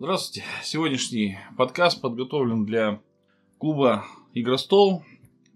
[0.00, 0.46] Здравствуйте.
[0.62, 3.00] Сегодняшний подкаст подготовлен для
[3.58, 5.02] клуба Игростол.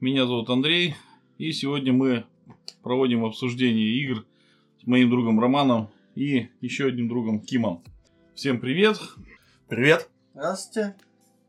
[0.00, 0.96] Меня зовут Андрей.
[1.38, 2.24] И сегодня мы
[2.82, 4.26] проводим обсуждение игр
[4.82, 7.84] с моим другом Романом и еще одним другом Кимом.
[8.34, 9.00] Всем привет.
[9.68, 10.10] Привет.
[10.34, 10.96] Здравствуйте.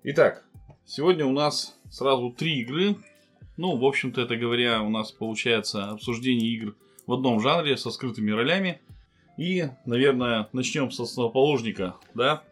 [0.03, 0.45] Итак,
[0.85, 2.97] сегодня у нас сразу три игры.
[3.57, 6.75] Ну, в общем-то, это говоря, у нас получается обсуждение игр
[7.07, 8.81] в одном жанре со скрытыми ролями.
[9.35, 12.43] И, наверное, начнем с основоположника, да,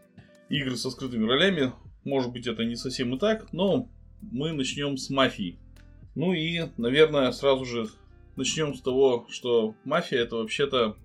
[0.52, 1.72] игры со скрытыми ролями.
[2.04, 3.90] Может быть, это не совсем и так, но
[4.22, 5.58] мы начнем с мафии.
[6.14, 7.88] Ну и, наверное, сразу же
[8.36, 10.98] начнем с того, что мафия это вообще-то,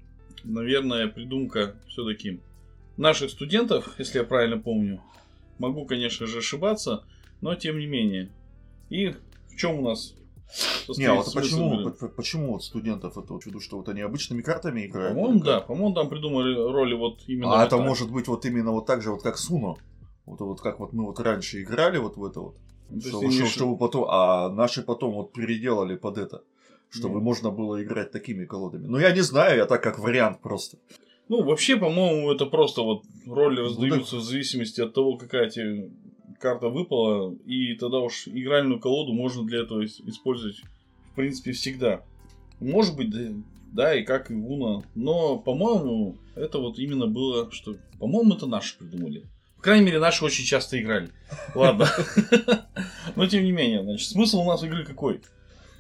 [0.43, 2.41] наверное, придумка все-таки
[2.97, 5.01] наших студентов, если я правильно помню.
[5.59, 7.05] Могу, конечно же, ошибаться,
[7.41, 8.31] но тем не менее.
[8.91, 9.15] И
[9.49, 10.15] в чем у нас
[10.97, 15.15] не, а вот почему, почему вот студентов это чудо, что вот они обычными картами играют?
[15.15, 17.61] По-моему, да, по-моему, там придумали роли вот именно.
[17.61, 17.87] А это так.
[17.87, 19.77] может быть вот именно вот так же, вот как Суно.
[20.25, 22.57] Вот, вот как вот мы вот раньше играли вот в это вот.
[23.01, 23.51] Что, что, имеешь...
[23.51, 26.43] чтобы потом, а наши потом вот переделали под это,
[26.89, 27.23] чтобы mm.
[27.23, 28.87] можно было играть такими колодами.
[28.87, 30.79] Ну я не знаю, я так как вариант просто.
[31.29, 34.25] Ну, вообще, по-моему, это просто вот роли раздаются ну, да.
[34.25, 35.91] в зависимости от того, какая тебе
[36.39, 40.63] карта выпала, и тогда уж игральную колоду можно для этого использовать,
[41.13, 42.03] в принципе, всегда.
[42.61, 43.19] Может быть, да,
[43.73, 48.79] да и как и Уна, но, по-моему, это вот именно было, что, по-моему, это наши
[48.79, 49.25] придумали.
[49.57, 51.11] По крайней мере, наши очень часто играли.
[51.55, 51.89] Ладно.
[53.17, 55.21] Но, тем не менее, значит, смысл у нас игры какой?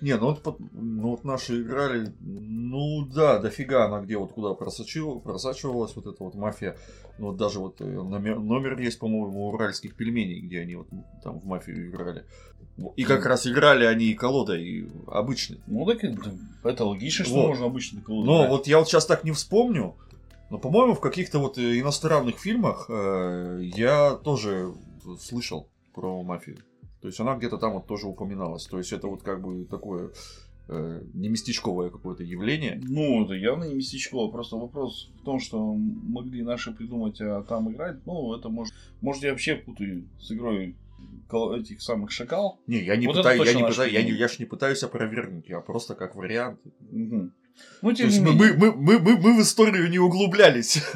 [0.01, 5.19] Не, ну вот, ну вот наши играли, ну да, дофига она где вот куда просочила,
[5.19, 6.77] просачивалась вот эта вот мафия.
[7.19, 10.89] Ну вот даже вот э, номер, номер есть, по-моему, уральских пельменей, где они вот
[11.23, 12.25] там в мафию играли.
[12.97, 15.61] И как раз играли они и колодой обычной.
[15.67, 16.05] Ну так
[16.63, 17.49] это логично, что вот.
[17.49, 18.51] можно обычной колодой Но играть.
[18.51, 19.97] вот я вот сейчас так не вспомню,
[20.51, 24.75] но, по-моему, в каких-то вот э, иностранных фильмах э, я тоже
[25.19, 26.59] слышал про мафию.
[27.01, 28.67] То есть она где-то там вот тоже упоминалась.
[28.67, 30.11] То есть это вот как бы такое
[30.69, 32.81] э, не местечковое какое-то явление.
[32.83, 34.31] Ну, это явно не местечковое.
[34.31, 38.05] Просто вопрос в том, что могли наши придумать, а там играть.
[38.07, 38.75] Ну, это может...
[39.01, 40.77] Может, я вообще путаю с игрой
[41.59, 42.61] этих самых шакал.
[42.67, 45.49] Не, я не вот пытаюсь, я не пытаюсь, я, не, я ж не пытаюсь опровергнуть,
[45.49, 46.61] я просто как вариант.
[46.81, 47.31] Угу.
[47.83, 48.35] Ну, тем не менее.
[48.35, 50.83] Мы, мы, мы, мы, мы в историю не углублялись.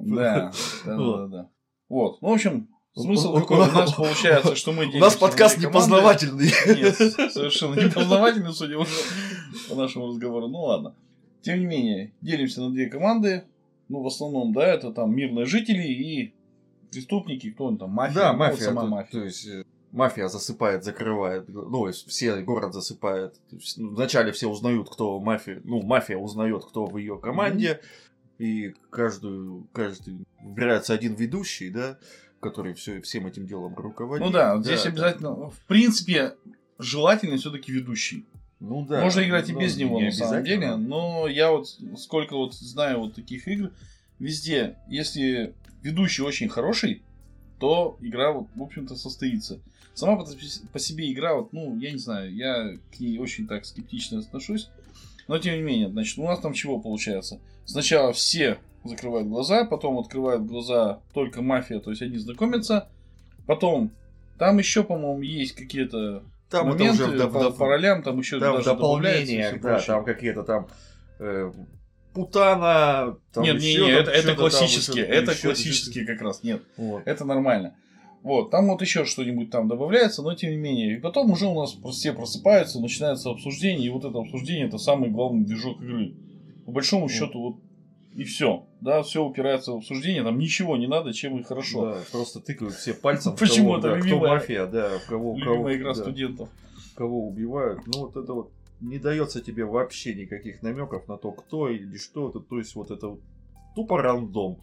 [0.00, 0.52] Да,
[0.84, 1.50] да, да, да.
[1.88, 2.20] Вот.
[2.22, 3.58] Ну, в общем, Смысл какой?
[3.58, 6.50] У нас получается, что мы У нас подкаст непознавательный.
[6.66, 6.96] Нет,
[7.32, 8.78] совершенно непознавательный, судя
[9.68, 10.48] по нашему разговору.
[10.48, 10.94] Ну ладно.
[11.42, 13.44] Тем не менее, делимся на две команды.
[13.88, 16.34] Ну, в основном, да, это там мирные жители и
[16.92, 18.14] преступники, кто он там, мафия.
[18.14, 18.56] Да, мафия.
[18.56, 19.20] Вот сама мафия.
[19.20, 23.34] То есть, э, мафия засыпает, закрывает, ну, все город засыпает.
[23.76, 27.80] Вначале все узнают, кто мафия, ну, мафия узнает, кто в ее команде,
[28.38, 28.44] mm-hmm.
[28.44, 31.98] и каждую, каждый выбирается один ведущий, да,
[32.40, 34.24] который все, всем этим делом руководит.
[34.24, 35.48] Ну да, да здесь да, обязательно, да.
[35.48, 36.34] в принципе,
[36.78, 38.26] желательно все-таки ведущий.
[38.60, 39.02] Ну да.
[39.02, 40.76] Можно играть и без него, на самом деле.
[40.76, 43.72] Но я вот сколько вот знаю вот таких игр,
[44.18, 47.02] везде, если ведущий очень хороший,
[47.58, 49.60] то игра, вот, в общем-то, состоится.
[49.94, 50.26] Сама по,
[50.72, 54.70] по себе игра, вот, ну, я не знаю, я к ней очень так скептично отношусь.
[55.28, 57.38] Но тем не менее, значит, у нас там чего получается?
[57.64, 62.88] Сначала все закрывают глаза, потом открывают глаза только мафия, то есть они знакомятся,
[63.46, 63.90] потом
[64.38, 68.70] там еще, по-моему, есть какие-то там моменты уже по, по ролям, там еще там даже
[68.70, 70.68] дополнения, да, там какие-то там
[71.18, 71.52] э,
[72.14, 76.62] путана, там нет, еще, не, не, это, это классические, там, это классические как раз, нет,
[76.76, 77.02] вот.
[77.04, 77.76] это нормально.
[78.22, 80.94] Вот, там вот еще что-нибудь там добавляется, но тем не менее.
[80.94, 85.08] И потом уже у нас все просыпаются, начинается обсуждение, и вот это обсуждение это самый
[85.08, 86.12] главный движок игры.
[86.66, 87.12] По большому вот.
[87.12, 87.56] счету, вот
[88.14, 88.66] и все.
[88.80, 91.94] Да, все упирается в обсуждение, там ничего не надо, чем и хорошо.
[91.94, 93.36] Да, просто тыкают все пальцем.
[93.38, 96.48] Почему это да, кто мафия, да, кого, любимая игра да, студентов.
[96.94, 97.86] Кого убивают.
[97.86, 98.50] Ну вот это вот
[98.80, 102.40] не дается тебе вообще никаких намеков на то, кто или что это.
[102.40, 103.20] То есть вот это вот
[103.74, 104.58] тупо рандом.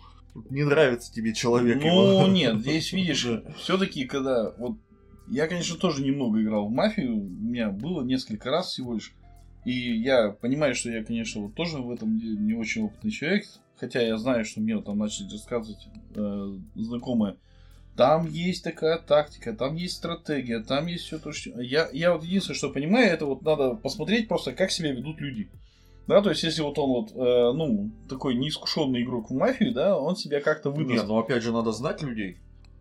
[0.50, 1.82] Не нравится тебе человек.
[1.82, 3.28] Ну нет, здесь видишь,
[3.58, 4.78] все-таки когда вот
[5.30, 9.14] я, конечно, тоже немного играл в мафию, у меня было несколько раз всего лишь.
[9.68, 13.44] И я понимаю, что я, конечно, вот тоже в этом не очень опытный человек,
[13.76, 17.36] хотя я знаю, что мне там начали рассказывать э, знакомые.
[17.98, 21.60] Там есть такая тактика, там есть стратегия, там есть все то, что...
[21.60, 25.50] Я, я вот единственное, что понимаю, это вот надо посмотреть просто, как себя ведут люди.
[26.08, 30.00] Да, то есть, если вот он вот, э, ну, такой неискушенный игрок в мафию, да,
[30.00, 31.02] он себя как-то выдаст.
[31.02, 32.38] Нет, ну опять же, надо знать людей.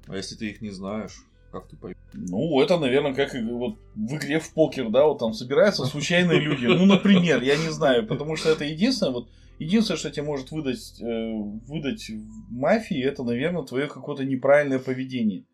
[0.07, 1.17] А если ты их не знаешь,
[1.51, 1.99] как ты поймешь?
[2.13, 6.67] Ну, это, наверное, как вот в игре в покер, да, вот там собираются случайные люди.
[6.67, 9.29] Ну, например, я не знаю, потому что это единственное, вот
[9.59, 11.33] Единственное, что тебе может выдать, э,
[11.67, 12.11] выдать
[12.51, 15.45] мафии, это, наверное, твое какое-то неправильное поведение.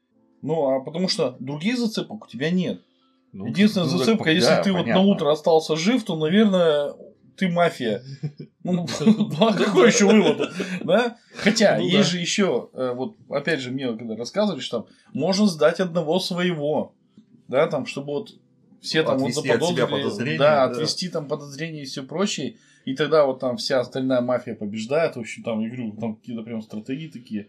[0.42, 2.82] Ну, а потому что других зацепок у тебя нет.
[3.32, 5.02] Ну, Единственная ну, зацепка, так, если да, ты вот понятно.
[5.02, 6.94] на утро остался жив, то, наверное,
[7.36, 8.02] ты мафия.
[8.64, 8.86] Ну,
[9.38, 10.52] какой еще вывод?
[10.84, 11.16] Да?
[11.34, 15.46] Хотя, Ну есть же еще, э, вот опять же, мне когда рассказывали, что там можно
[15.46, 16.94] сдать одного своего,
[17.48, 18.34] да, там, чтобы вот
[18.80, 23.56] все там вот заподозрили, да, отвести там подозрения и все прочее, и тогда вот там
[23.56, 27.48] вся остальная мафия побеждает, в общем, там, говорю, там какие-то прям стратегии такие.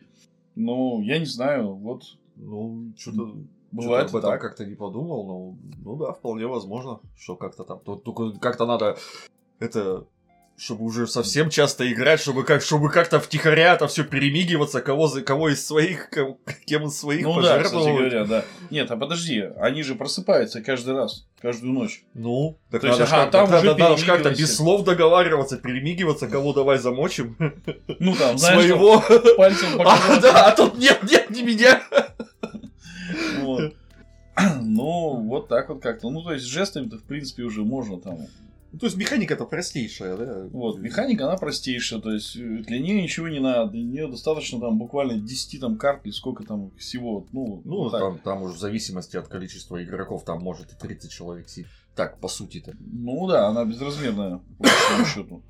[0.55, 2.03] Ну, я не знаю, вот
[2.35, 3.35] Ну, что-то
[3.71, 7.79] бывает об и этом как-то не подумал, но ну да, вполне возможно, что как-то там.
[7.79, 8.97] Только как-то надо
[9.59, 10.05] это
[10.55, 15.21] чтобы уже совсем часто играть, чтобы как чтобы как-то втихаря это все перемигиваться, кого за
[15.21, 17.87] кого из своих, кого- кем из своих Ну да, пожертвовать.
[17.97, 18.45] говоря, да.
[18.69, 22.03] Нет, а подожди, они же просыпаются каждый раз, каждую ночь.
[22.13, 24.83] Ну, так То есть, надо, ж ага, там уже надо- надо ж как-то без слов
[24.83, 27.35] договариваться, перемигиваться, кого давай замочим.
[27.99, 28.99] Ну там, знаешь, Своего.
[29.01, 31.81] там пальцем А, да, а тут нет, нет, не меня.
[33.41, 33.73] Вот.
[34.61, 36.09] Ну, вот так вот как-то.
[36.09, 38.17] Ну, то есть, жестами-то, в принципе, уже можно там.
[38.73, 40.47] Ну, То есть механика-то простейшая, да?
[40.51, 44.59] Вот, механика, она простейшая, то есть, э, для нее ничего не надо, для нее достаточно
[44.59, 48.55] там буквально 10 там карт или сколько там всего, ну, Ну, вот там, там уже
[48.55, 51.67] в зависимости от количества игроков, там может и 30 человек сидеть.
[51.95, 52.73] Так, по сути-то.
[52.79, 55.43] Ну да, она безразмерная, по большому счету.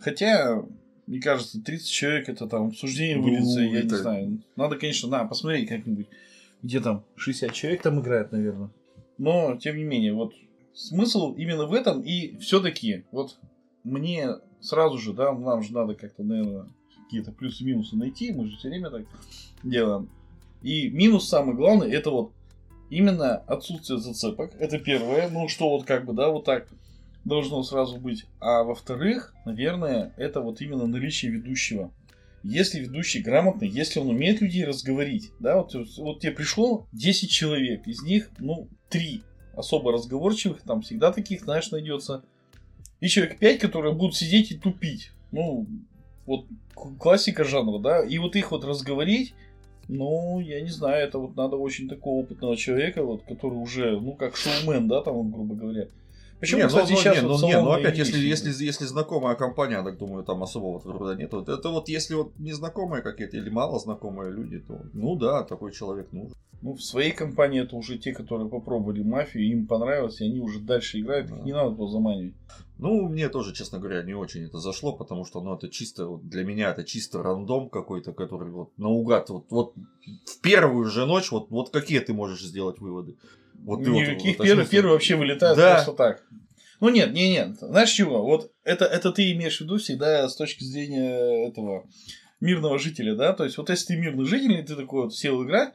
[0.00, 0.60] Хотя,
[1.06, 4.42] мне кажется, 30 человек это там обсуждение Ну, выльется, я не это- знаю.
[4.56, 6.08] Надо, конечно, на, посмотреть как-нибудь,
[6.62, 8.70] где там 60 человек там играет, наверное.
[9.18, 10.34] Но, тем не менее, вот
[10.76, 13.38] смысл именно в этом, и все-таки, вот
[13.82, 14.28] мне
[14.60, 16.68] сразу же, да, нам же надо как-то, наверное,
[17.04, 19.06] какие-то плюсы-минусы найти, мы же все время так
[19.62, 20.10] делаем.
[20.62, 22.32] И минус самый главный, это вот
[22.90, 24.54] именно отсутствие зацепок.
[24.58, 25.28] Это первое.
[25.28, 26.68] Ну, что вот как бы, да, вот так
[27.24, 28.26] должно сразу быть.
[28.40, 31.92] А во-вторых, наверное, это вот именно наличие ведущего.
[32.42, 37.86] Если ведущий грамотный, если он умеет людей разговорить, да, вот, вот тебе пришло 10 человек,
[37.86, 39.22] из них, ну, 3
[39.56, 42.24] особо разговорчивых, там всегда таких, знаешь, найдется.
[43.00, 45.10] И человек 5, которые будут сидеть и тупить.
[45.32, 45.66] Ну,
[46.26, 46.46] вот
[46.98, 49.34] классика жанра, да, и вот их вот разговорить,
[49.88, 54.12] ну, я не знаю, это вот надо очень такого опытного человека, вот, который уже, ну,
[54.14, 55.88] как шоумен, да, там, грубо говоря.
[56.40, 58.64] Почему, не, ну, кстати, ну, сейчас не, вот ну, не, ну салоны опять, если, если,
[58.64, 61.32] если знакомая компания, так думаю, там особого труда нет.
[61.32, 65.72] Вот Это вот если вот незнакомые какие-то или мало знакомые люди, то ну да, такой
[65.72, 66.36] человек нужен.
[66.62, 70.58] Ну, в своей компании это уже те, которые попробовали мафию, им понравилось, и они уже
[70.58, 71.42] дальше играют, их Да.
[71.42, 72.34] не надо было заманивать.
[72.78, 76.28] Ну, мне тоже, честно говоря, не очень это зашло, потому что, ну, это чисто, вот
[76.28, 79.74] для меня это чисто рандом какой-то, который вот наугад, вот, вот
[80.24, 83.16] в первую же ночь, вот, вот какие ты можешь сделать выводы?
[83.66, 84.70] Вот Никаких вот первый, очнулся.
[84.70, 85.74] первый вообще вылетает Да.
[85.74, 86.22] просто так.
[86.80, 87.56] Ну нет, не, нет.
[87.60, 88.22] Знаешь чего?
[88.22, 91.84] Вот это, это ты имеешь в виду всегда с точки зрения этого
[92.40, 93.32] мирного жителя, да?
[93.32, 95.72] То есть, вот если ты мирный житель, и ты такой вот сел играть,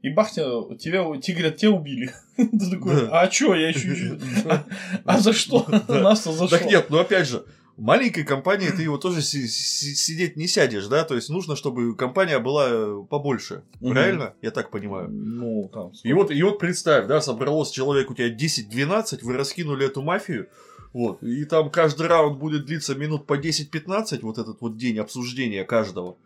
[0.00, 0.44] и бах, тебя,
[0.78, 2.10] тебя, тебе говорят, тебя убили.
[2.36, 4.18] Ты такой, а чё, я еще...
[5.04, 5.66] А за что?
[5.88, 6.58] Нас-то за что?
[6.58, 7.44] Так нет, ну опять же,
[7.76, 11.04] в маленькой компании ты его тоже си- си- сидеть не сядешь, да?
[11.04, 13.62] То есть нужно, чтобы компания была э, побольше.
[13.80, 14.34] Правильно?
[14.42, 15.10] Я так понимаю.
[15.10, 15.92] Ну, там...
[16.02, 20.48] И вот, и вот представь, да, собралось человек у тебя 10-12, вы раскинули эту мафию,
[20.94, 25.64] вот, и там каждый раунд будет длиться минут по 10-15, вот этот вот день обсуждения
[25.64, 26.16] каждого.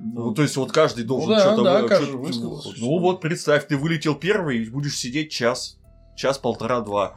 [0.00, 1.64] Ну, то есть вот каждый должен да, что-то...
[1.64, 5.78] да, вы- каждый высказался, Ну вот представь, ты вылетел первый и будешь сидеть час,
[6.16, 7.16] час, полтора, два.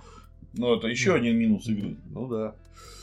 [0.53, 1.97] Ну, это еще один минус игры.
[2.09, 2.55] Ну да.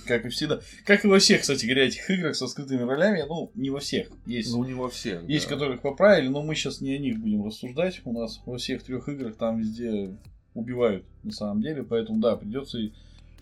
[0.09, 0.61] Как и всегда.
[0.85, 3.25] Как и во всех, кстати говоря, этих играх со скрытыми ролями.
[3.29, 4.09] Ну, не во всех.
[4.27, 5.23] Есть, Ну не во всех.
[5.29, 5.55] есть да.
[5.55, 8.00] которых поправили, но мы сейчас не о них будем рассуждать.
[8.05, 10.17] У нас во всех трех играх там везде
[10.55, 11.83] убивают на самом деле.
[11.83, 12.93] Поэтому, да, придется и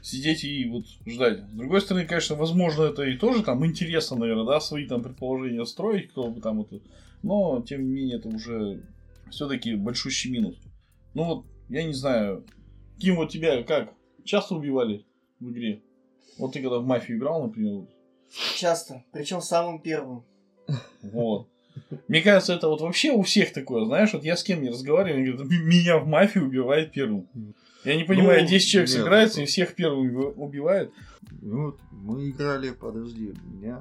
[0.02, 1.40] сидеть и вот ждать.
[1.40, 5.64] С другой стороны, конечно, возможно, это и тоже там интересно, наверное, да, свои там предположения
[5.64, 6.80] строить, кто бы там это.
[7.22, 8.82] Но, тем не менее, это уже
[9.30, 10.56] все-таки большущий минус.
[11.14, 12.44] Ну вот, я не знаю,
[12.98, 13.92] Ким, вот тебя как?
[14.24, 15.04] Часто убивали
[15.40, 15.82] в игре?
[16.38, 17.86] Вот ты когда в мафию играл, например,
[18.56, 19.04] Часто.
[19.12, 20.24] Причем самым первым.
[21.02, 21.48] вот.
[22.08, 25.22] Мне кажется, это вот вообще у всех такое, знаешь, вот я с кем не разговариваю,
[25.22, 27.28] они говорят, «М- меня в мафию убивает первым.
[27.84, 30.92] Я не понимаю, Ну, 10 человек нет, собирается, это- и всех первым уби- убивают.
[31.42, 33.80] Ну, вот мы играли, подожди, меня...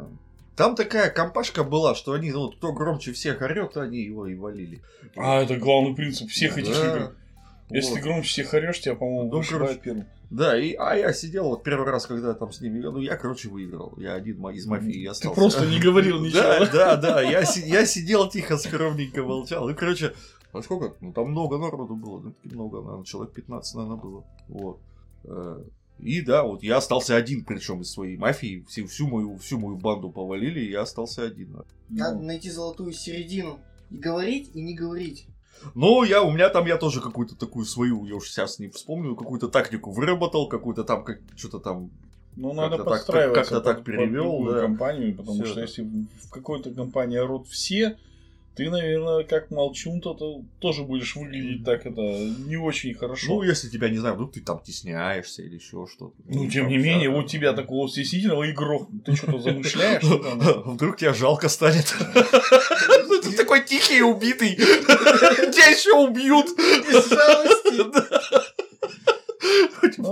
[0.55, 4.35] Там такая компашка была, что они, ну, вот кто громче всех орет, они его и
[4.35, 4.81] валили.
[5.15, 6.95] А, это главный принцип всех этих Да.
[6.97, 7.15] игр.
[7.69, 7.95] Если Вот.
[7.95, 10.05] ты громче всех орешь, тебя, по-моему, Ну, короче, первым.
[10.29, 13.15] Да, и, а я сидел вот первый раз, когда я там с ними ну, я,
[13.15, 13.93] короче, выиграл.
[13.97, 15.35] Я один из мафии Ты остался.
[15.35, 16.41] просто не говорил ничего.
[16.41, 19.67] Да, да, да, я, я сидел тихо, скромненько молчал.
[19.67, 20.13] Ну, короче,
[20.51, 20.95] а сколько?
[21.01, 24.23] Ну, там много народу было, ну, таки много, наверное, человек 15, наверное, было.
[24.47, 24.79] Вот.
[25.23, 25.63] Э,
[25.99, 28.65] И да, вот я остался один, причем из своей мафии.
[28.67, 31.63] Всю, всю, мою, всю мою банду повалили, и я остался один.
[31.89, 33.59] Надо найти золотую середину.
[33.91, 35.27] И говорить, и не говорить.
[35.73, 39.15] Но я, у меня там я тоже какую-то такую свою, я уж сейчас не вспомню,
[39.15, 41.89] какую-то тактику выработал, какую-то там, как, что-то там
[42.35, 44.61] Ну, надо Как-то так- подстраиваться как-то так под- под перевёл, другую да.
[44.61, 45.69] компанию, потому Всё что это.
[45.69, 45.83] если
[46.23, 47.97] в какой-то компании орут все,
[48.57, 53.43] ты, наверное, как молчун, то ты тоже будешь выглядеть так это не очень Ну, хорошо.
[53.43, 56.13] если тебя, не знаю, вдруг ты там тесняешься или еще что-то.
[56.27, 60.01] Ну, тем там не менее, вот тебя такого стеснительного игрок, ты что-то замышляешь?
[60.03, 60.73] там?
[60.75, 61.93] Вдруг тебя жалко станет.
[63.29, 64.55] Ты такой тихий и убитый.
[64.55, 66.47] Тебя еще убьют.
[66.47, 67.83] Из жалости.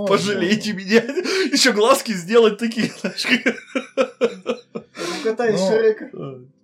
[0.06, 1.02] Пожалейте меня.
[1.52, 3.26] Еще глазки сделать такие, знаешь,
[5.24, 6.10] Рукота из Шрека.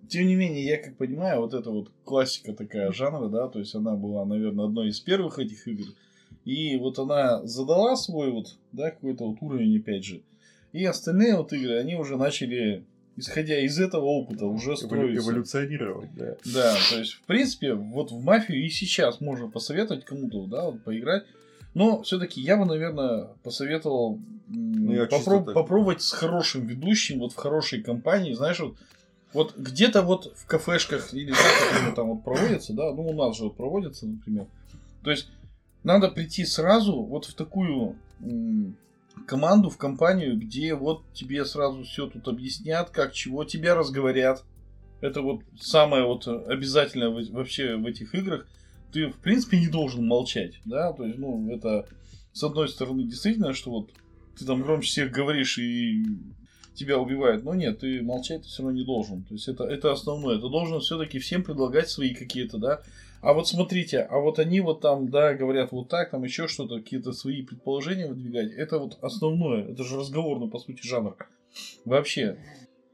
[0.09, 3.75] Тем не менее, я как понимаю, вот эта вот классика такая жанра, да, то есть
[3.76, 5.85] она была, наверное, одной из первых этих игр.
[6.45, 10.23] И вот она задала свой вот, да, какой-то вот уровень, опять же.
[10.73, 12.85] И остальные вот игры, они уже начали,
[13.17, 15.23] исходя из этого опыта, уже строиться.
[15.31, 16.37] Эволюционировать, да.
[16.45, 20.83] Да, то есть, в принципе, вот в мафию и сейчас можно посоветовать кому-то, да, вот
[20.83, 21.25] поиграть.
[21.75, 27.21] Но все-таки я бы, наверное, посоветовал Ну, я попро- чисто так- попробовать с хорошим ведущим,
[27.21, 28.76] вот в хорошей компании, знаешь, вот,
[29.33, 33.45] вот где-то вот в кафешках или это там вот проводится, да, ну у нас же
[33.45, 34.47] вот проводится, например.
[35.05, 35.29] То есть
[35.85, 37.95] надо прийти сразу вот в такую
[39.27, 44.45] команду, в компанию, где вот тебе сразу все тут объяснят, как чего, тебя разговорят.
[45.00, 48.47] Это вот самое вот обязательное вообще в этих играх.
[48.93, 51.87] Ты, в принципе, не должен молчать, да, то есть, ну, это,
[52.33, 53.91] с одной стороны, действительно, что вот
[54.37, 56.05] ты там громче всех говоришь и
[56.75, 59.93] тебя убивают, но нет, ты молчать ты все равно не должен, то есть, это, это
[59.93, 62.81] основное, ты должен все-таки всем предлагать свои какие-то, да,
[63.23, 66.79] а вот смотрите, а вот они вот там, да, говорят вот так, там еще что-то,
[66.79, 71.17] какие-то свои предположения выдвигать, это вот основное, это же разговорный, по сути, жанр.
[71.85, 72.39] Вообще.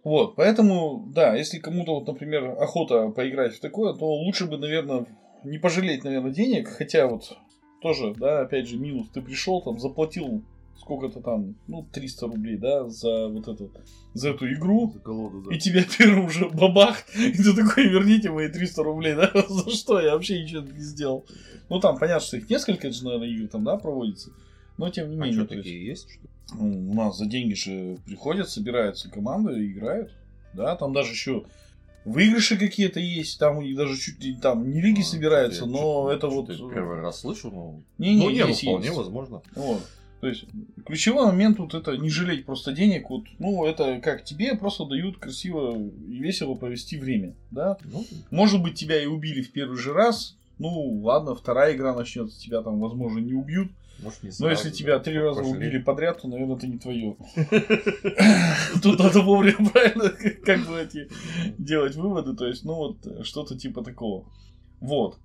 [0.02, 5.06] Вот, поэтому, да, если кому-то, вот, например, охота поиграть в такое, то лучше бы, наверное,
[5.45, 7.37] не пожалеть, наверное, денег, хотя вот
[7.83, 10.42] тоже, да, опять же, минус, ты пришел, там, заплатил
[10.78, 13.73] сколько-то там, ну, 300 рублей, да, за вот эту,
[14.14, 15.54] за эту игру, За колоду, да.
[15.54, 19.30] и тебя первым же бабах, и ты такой, верните мои 300 рублей, да?
[19.49, 20.00] За что?
[20.00, 21.26] Я вообще ничего не сделал.
[21.68, 24.30] Ну, там, понятно, что их несколько же, наверное, игр там, да, проводится.
[24.78, 26.11] Но, тем не А менее, что, то есть, такие есть?
[26.11, 26.21] что
[26.54, 30.12] ну, у нас за деньги же приходят, собираются команды и играют.
[30.52, 31.45] Да, там даже еще
[32.04, 35.71] выигрыши какие-то есть, там у них даже чуть ли там не лиги А, собираются, я
[35.71, 36.47] но это вот...
[36.47, 37.83] Первый раз слышу, но...
[37.99, 38.97] Ну, не, ну, есть, вполне есть.
[38.97, 39.42] возможно.
[39.56, 39.83] Вот.
[40.20, 40.46] То есть,
[40.87, 43.11] ключевой момент тут это не жалеть просто денег.
[43.11, 47.76] Вот, ну, это как тебе просто дают красиво и весело провести время, да?
[47.85, 50.37] Ну, Может быть, тебя и убили в первый же раз.
[50.58, 53.70] Ну, ладно, вторая игра начнется, тебя там, возможно, не убьют.
[54.02, 55.58] может, не Но сразу, если да, тебя три раза пожалеть.
[55.58, 57.14] убили подряд, то, наверное, это не твое.
[58.82, 60.08] Тут надо вовремя правильно
[60.44, 61.11] как бы эти
[61.58, 62.35] делать выводы.
[62.35, 64.26] То есть, ну вот, что-то типа такого.
[64.80, 65.18] Вот.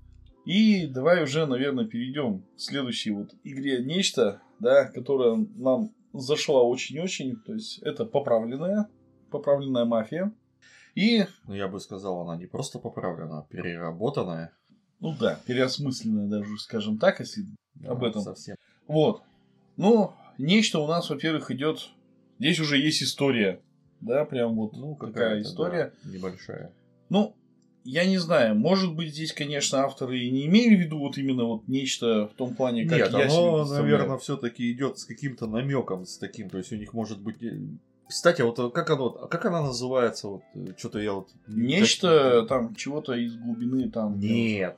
[0.46, 7.36] И давай уже, наверное, перейдем к следующей вот игре Нечто, да, которая нам зашла очень-очень.
[7.46, 8.88] То есть, это поправленная,
[9.30, 10.32] поправленная мафия.
[10.96, 14.52] И, Ну, я бы сказал, она не просто поправлена, а переработанная.
[15.00, 17.44] ну да, переосмысленная даже, скажем так, если
[17.88, 18.22] об Да, этом.
[18.22, 18.56] Совсем.
[18.88, 19.22] Вот.
[19.78, 21.90] Ну, нечто у нас, во-первых, идет.
[22.40, 23.62] Здесь уже есть история.
[24.02, 25.94] Да, прям вот Ну, какая-то, история.
[26.04, 26.74] да, небольшая.
[27.10, 27.36] Ну,
[27.84, 31.46] я не знаю, может быть, здесь, конечно, авторы и не имели в виду вот именно
[31.46, 36.06] вот нечто в том плане, как Нет, я оно, наверное, все-таки идет с каким-то намеком,
[36.06, 37.42] с таким, то есть у них может быть.
[37.42, 37.58] э,
[38.08, 40.28] Кстати, вот э, как оно, как она называется?
[40.28, 40.44] Вот
[40.78, 41.30] что-то я вот.
[41.48, 44.20] Нечто там чего-то из глубины там.
[44.20, 44.78] Нет.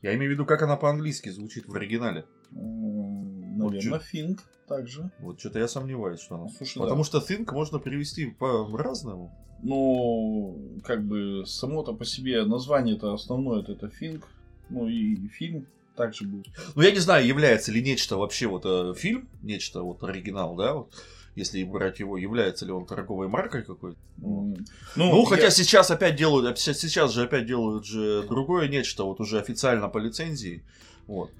[0.00, 2.24] Я имею в виду, как она по-английски звучит в оригинале.
[2.52, 5.10] Наверное, Финк также.
[5.18, 6.48] Вот что-то я сомневаюсь, что она.
[6.48, 7.04] Слушай, Потому да.
[7.04, 9.47] что think можно перевести по-разному.
[9.62, 14.26] Ну, как бы само-то по себе название-то основное это, Финк.
[14.70, 16.46] Ну и фильм также будет.
[16.74, 20.74] Ну, я не знаю, является ли нечто вообще вот э, фильм, нечто вот оригинал, да,
[20.74, 20.92] вот,
[21.34, 23.98] если брать его, является ли он торговой маркой какой-то.
[24.22, 24.56] М,
[24.96, 29.20] Ну, я- хотя сейчас опять делают, оп- сейчас же опять делают же другое нечто, вот
[29.20, 30.62] уже официально по лицензии.
[31.06, 31.30] Вот.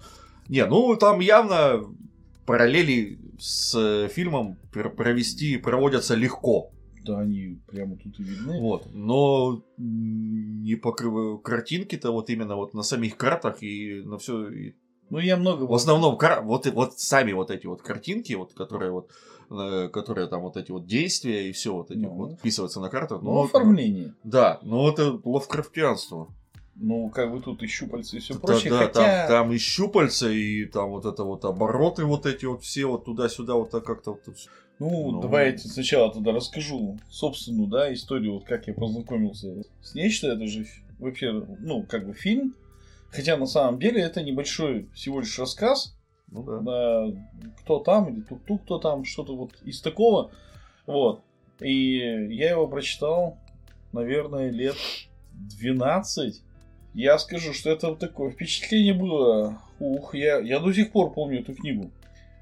[0.48, 1.84] Не, ну там явно
[2.46, 6.70] параллели с э, фильмом пр- провести проводятся легко.
[7.08, 8.60] Да, они прямо тут и видны.
[8.60, 8.86] Вот.
[8.92, 14.50] Но не покрываю картинки-то вот именно вот на самих картах и на все.
[15.10, 15.62] Ну, я много...
[15.64, 19.10] В основном кар- вот, и- вот сами вот эти вот картинки, вот, которые вот
[19.50, 22.10] э, которые там вот эти вот действия и все вот эти Ну.
[22.10, 23.22] вот вписываются на картах.
[23.22, 24.14] Ну, оформление.
[24.22, 26.28] Да, но это лавкрафтианство.
[26.80, 28.70] Ну, как бы тут и щупальца и все Да, прочее.
[28.70, 28.92] да, хотя...
[28.92, 33.06] там, там и щупальца, и там вот это вот обороты вот эти вот все вот
[33.06, 34.20] туда-сюда вот так как-то вот.
[34.78, 35.20] Ну, Ну.
[35.20, 40.28] давайте сначала тогда расскажу собственную, да, историю, вот как я познакомился с нечто.
[40.28, 40.66] Это же
[40.98, 42.54] вообще, ну, как бы фильм.
[43.10, 45.96] Хотя на самом деле это небольшой всего лишь рассказ.
[46.30, 46.60] Ну да.
[46.60, 47.06] Да,
[47.60, 50.30] кто там, или тук-тук, кто там, что-то вот из такого.
[50.86, 51.22] Вот.
[51.60, 51.96] И
[52.30, 53.38] я его прочитал,
[53.92, 54.76] наверное, лет
[55.32, 56.42] 12.
[56.94, 59.60] Я скажу, что это вот такое впечатление было.
[59.80, 61.90] Ух, я, я до сих пор помню эту книгу.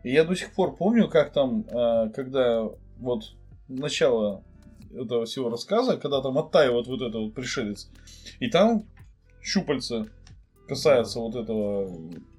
[0.07, 2.63] И я до сих пор помню, как там, э, когда
[2.99, 3.35] вот
[3.67, 4.45] начало
[4.95, 7.91] этого всего рассказа, когда там оттаивает вот это вот пришелец,
[8.39, 8.85] и там
[9.43, 10.07] щупальца
[10.69, 11.91] касается вот этого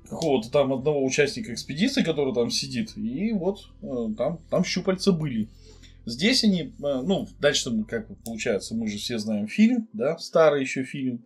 [0.10, 5.50] какого-то там одного участника экспедиции, который там сидит, и вот э, там, там щупальца были.
[6.06, 10.86] Здесь они, э, ну, дальше как получается, мы же все знаем фильм, да, старый еще
[10.86, 11.26] фильм.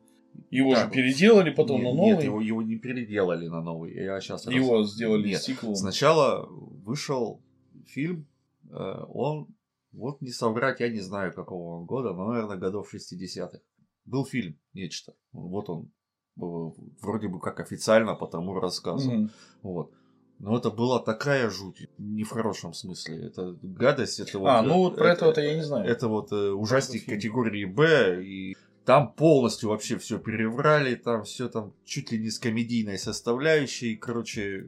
[0.50, 0.86] Его Да.
[0.86, 2.12] же переделали потом нет, на новый.
[2.12, 3.94] нет, его, его не переделали на новый.
[3.94, 5.76] Я сейчас Его сделали Нет, сиквелом.
[5.76, 7.42] Сначала вышел
[7.88, 8.28] фильм,
[8.70, 9.48] э, он,
[9.94, 13.60] вот не соврать, я не знаю какого он года, но, наверное, годов 60-х.
[14.06, 15.14] Был фильм «Нечто».
[15.32, 15.92] Вот он,
[16.38, 19.10] э, вроде бы как официально по тому рассказу.
[19.12, 19.32] Мгм.
[19.62, 19.92] Вот.
[20.40, 23.28] Но это была такая жуть, не в хорошем смысле.
[23.28, 24.48] Это гадость, это вот...
[24.48, 25.88] А, ну вот про э, этого-то я не знаю.
[25.88, 28.56] Это вот э, ужастик категории Б, и
[28.91, 34.67] там полностью вообще все переврали, там все там чуть ли не с комедийной составляющей, короче,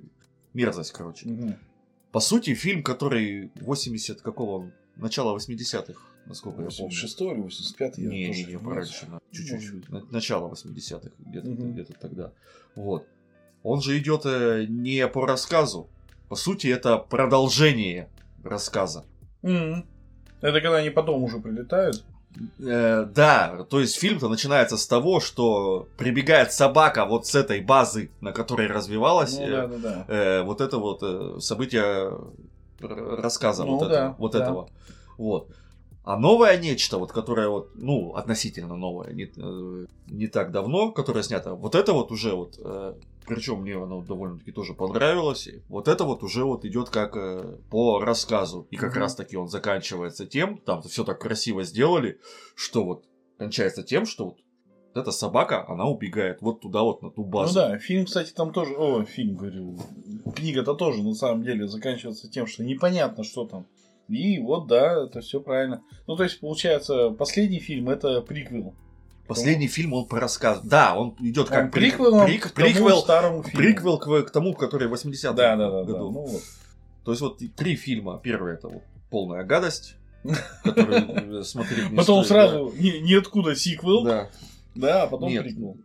[0.54, 1.28] мерзость, короче.
[1.28, 1.58] Мгм.
[2.14, 4.72] По сути, фильм, который 80 какого он?
[4.96, 6.86] Начало 80-х, насколько я помню.
[6.86, 8.58] 86 или 85 я Не, тоже не, не,
[9.10, 9.90] на- чуть-чуть.
[9.90, 11.74] Может Начало 80-х, где-то, Мгм.
[11.74, 12.32] где-то тогда.
[12.76, 13.06] Вот.
[13.62, 15.90] Он же идет э, не по рассказу.
[16.30, 18.08] По сути, это продолжение
[18.42, 19.04] рассказа.
[19.42, 19.86] Мгм.
[20.40, 22.06] Это когда они потом уже прилетают.
[22.60, 28.10] Э, да, то есть фильм-то начинается с того, что прибегает собака вот с этой базы,
[28.22, 30.06] на которой развивалась Ну э, да, да, да.
[30.08, 32.12] э, вот это вот э, событие
[32.82, 34.44] р- рассказа Ну вот, да, этого, вот да.
[34.44, 34.70] этого.
[35.18, 35.48] Вот.
[36.06, 41.24] А новое нечто, вот которое вот, ну, относительно новое, не, э, не так давно, которое
[41.24, 42.58] снято, вот это вот уже вот,
[43.26, 47.58] причем мне оно довольно-таки тоже понравилось, и вот это вот уже вот идет как э,
[47.70, 49.00] по рассказу, и как Мгм.
[49.00, 52.20] раз таки он заканчивается тем, там все так красиво сделали,
[52.56, 53.06] что вот
[53.38, 54.38] кончается тем, что вот
[54.96, 57.60] эта собака, она убегает вот туда вот на ту базу.
[57.60, 58.76] Ну да, фильм, кстати, там тоже...
[58.76, 59.78] О, фильм, говорю.
[60.36, 63.66] Книга-то тоже, на самом деле, заканчивается тем, что непонятно, что там.
[64.08, 65.82] И вот, да, это все правильно.
[66.08, 68.76] Ну, то есть, получается, последний фильм это приквел.
[69.28, 70.62] Последний фильм он по рассказу.
[70.66, 73.58] Да, он идет как прик- приквелом прик- к тому приквел, старому фильму.
[73.58, 75.92] приквел к, к тому, который в 80-м Да, да, да, да.
[75.94, 76.12] году.
[76.12, 76.42] Ну вот.
[77.06, 78.20] То есть вот три фильма.
[78.22, 79.96] Первый это вот полная гадость,
[80.64, 84.30] которую э, смотреть не Потом сразу ни- ниоткуда сиквел, Да.
[84.76, 85.44] да, а потом Нет.
[85.44, 85.78] приквел.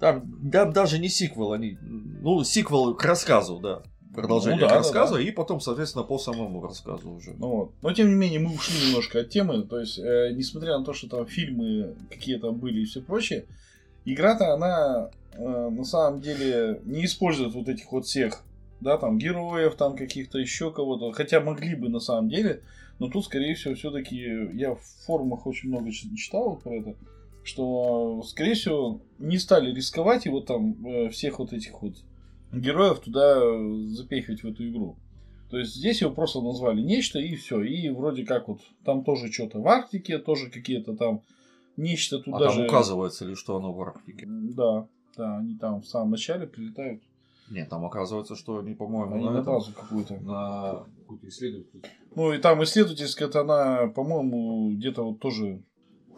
[0.00, 1.76] Там, там даже не сиквел, они.
[1.82, 3.82] Ну, сиквел к рассказу, да.
[4.14, 5.20] Продолжение Ну да, к да, да.
[5.20, 7.34] и потом, соответственно, по самому рассказу уже.
[7.38, 7.72] Ну вот.
[7.82, 9.62] Но тем не менее, мы ушли немножко от темы.
[9.62, 13.46] То есть, э, несмотря на то, что там фильмы какие-то были и все прочее,
[14.04, 18.42] игра-то она э, на самом деле не использует вот этих вот всех,
[18.80, 21.12] да, там героев, там каких-то еще кого-то.
[21.12, 22.62] Хотя могли бы на самом деле.
[22.98, 24.16] Но тут, скорее всего, все-таки
[24.54, 26.96] я в форумах очень много читал вот про это,
[27.44, 31.94] что, скорее всего, не стали рисковать и вот там э, всех вот этих вот
[32.52, 34.96] героев туда э, запихивать в эту игру.
[35.50, 37.62] То есть здесь его просто назвали нечто и все.
[37.62, 41.22] И вроде как вот там тоже что-то в Арктике, тоже какие-то там
[41.76, 42.56] нечто тут а даже.
[42.58, 44.26] там указывается ли, что оно в Арктике?
[44.28, 44.86] Да,
[45.16, 47.02] да, они там в самом начале прилетают.
[47.50, 50.14] Нет, там оказывается, что они, по-моему, Они на на базу какую-то.
[50.20, 51.82] на какую-то исследовательскую.
[52.14, 55.60] Ну и там исследовательская, это она, по-моему, где-то вот тоже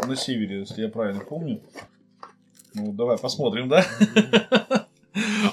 [0.06, 1.62] на севере, если я правильно помню.
[2.74, 3.84] Ну, давай посмотрим, да?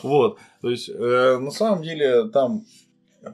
[0.03, 0.39] Вот.
[0.61, 2.65] То есть, э, на самом деле, там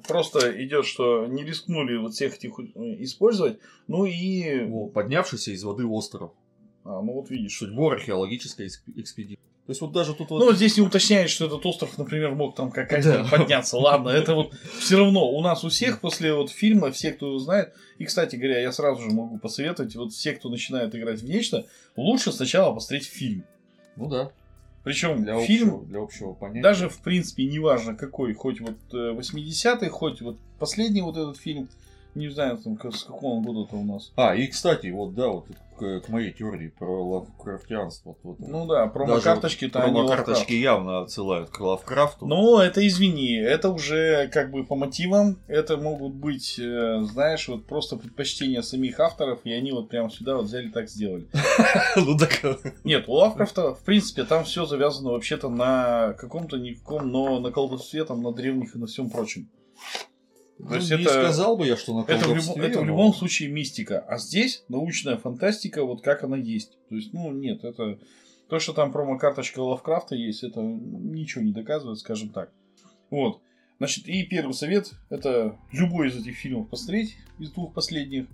[0.07, 3.59] просто идет, что не рискнули вот всех этих э, использовать.
[3.87, 4.67] Ну и.
[4.69, 6.31] О, поднявшийся из воды остров.
[6.83, 7.57] А, ну вот видишь.
[7.57, 9.41] Судьбу археологической эксп- экспедиции.
[9.65, 10.37] То есть вот даже тут вот...
[10.39, 13.27] Ну, здесь не уточняет, что этот остров, например, мог там какая-то Да.
[13.31, 13.77] подняться.
[13.77, 17.39] Ладно, это вот все равно у нас у всех после вот фильма, все, кто его
[17.39, 21.25] знает, и, кстати говоря, я сразу же могу посоветовать, вот все, кто начинает играть в
[21.25, 23.43] нечто, лучше сначала посмотреть фильм.
[23.95, 24.31] Ну да.
[24.85, 26.61] Причем Для фильм, общего, для общего понятия.
[26.61, 31.67] даже в принципе, неважно какой, хоть вот э, 80-й, хоть вот последний вот этот фильм,
[32.15, 34.11] Не знаю, там, с какого года-то у нас.
[34.15, 35.47] А, и, кстати, вот, да, вот
[35.77, 38.15] к, к моей теории про лавкрафтианство.
[38.23, 42.25] Вот, Ну да, промо-карточки-то они промо-карточки явно отсылают к Лавкрафту.
[42.25, 47.65] Ну, это извини, это уже как бы по мотивам, это могут быть, э, знаешь, вот
[47.65, 51.27] просто предпочтения самих авторов, и они вот прямо сюда вот взяли так сделали.
[51.95, 52.41] ну так.
[52.83, 58.05] Нет, у Лавкрафта, в принципе, там все завязано вообще-то на каком-то никаком, но на колдовстве,
[58.05, 59.49] там, на древних и на всем прочем.
[60.57, 62.85] То есть Ну, не это- сказал бы я, что на Это в, любом, это в
[62.85, 63.99] любом случае мистика.
[63.99, 66.77] А здесь научная фантастика, вот как она есть.
[66.89, 67.99] То есть, ну, нет, это...
[68.47, 72.51] То, что там промо-карточка Лавкрафта есть, это ничего не доказывает, скажем так.
[73.09, 73.41] Вот.
[73.79, 78.27] Значит, и первый совет– это любой из этих фильмов посмотреть, из двух последних.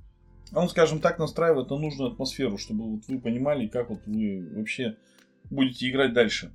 [0.54, 4.98] Он, скажем так, настраивает на нужную атмосферу, чтобы вот вы понимали, как вот вы вообще
[5.50, 6.52] будете играть дальше.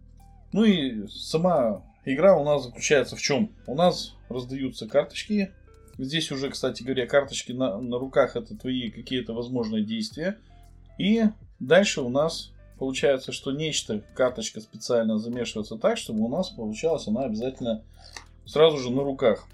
[0.52, 3.52] Ну и сама игра у нас заключается в чем?
[3.66, 5.52] У нас раздаются карточки.
[5.98, 10.38] Здесь уже, кстати говоря, карточки на, на руках это твои какие-то возможные действия.
[10.98, 11.24] И
[11.58, 17.22] дальше у нас получается, что нечто, карточка специально замешивается так, чтобы у нас получалась она
[17.24, 17.82] обязательно
[18.44, 19.46] сразу же на руках.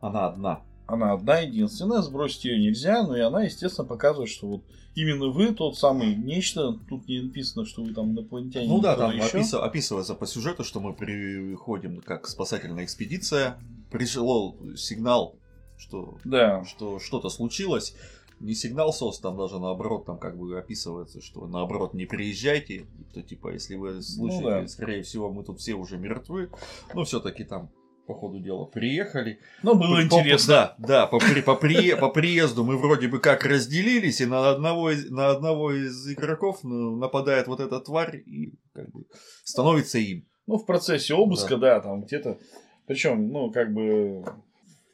[0.00, 0.60] Она одна.
[0.86, 4.62] Она одна единственная, сбросить ее нельзя, но и она, естественно, показывает, что вот
[4.94, 6.78] именно вы тот самый нечто.
[6.88, 8.68] Тут не написано, что вы там инопланетяне.
[8.68, 9.38] Ну да, там еще.
[9.38, 13.58] опис- описывается по сюжету, что мы приходим как спасательная экспедиция.
[13.90, 15.34] Пришел сигнал,
[15.76, 16.64] что, Да.
[16.64, 17.94] что что-то случилось.
[18.38, 23.22] Не сигнал СОС, там даже наоборот, там как бы описывается, что наоборот не приезжайте, то
[23.22, 24.68] типа если вы слышите, Ну да.
[24.68, 26.50] скорее всего мы тут все уже мертвы,
[26.94, 27.70] но все-таки там
[28.06, 29.40] по ходу дела приехали.
[29.62, 30.74] Но было По- интересно.
[30.78, 34.50] Да, да, по, при- по, прие- по приезду мы вроде бы как разделились, и на
[34.50, 39.04] одного из, на одного из игроков ну, нападает вот эта тварь и как бы
[39.44, 40.26] становится им.
[40.46, 42.38] Ну, в процессе обыска, да, там где-то.
[42.86, 44.24] Причем, ну, как бы,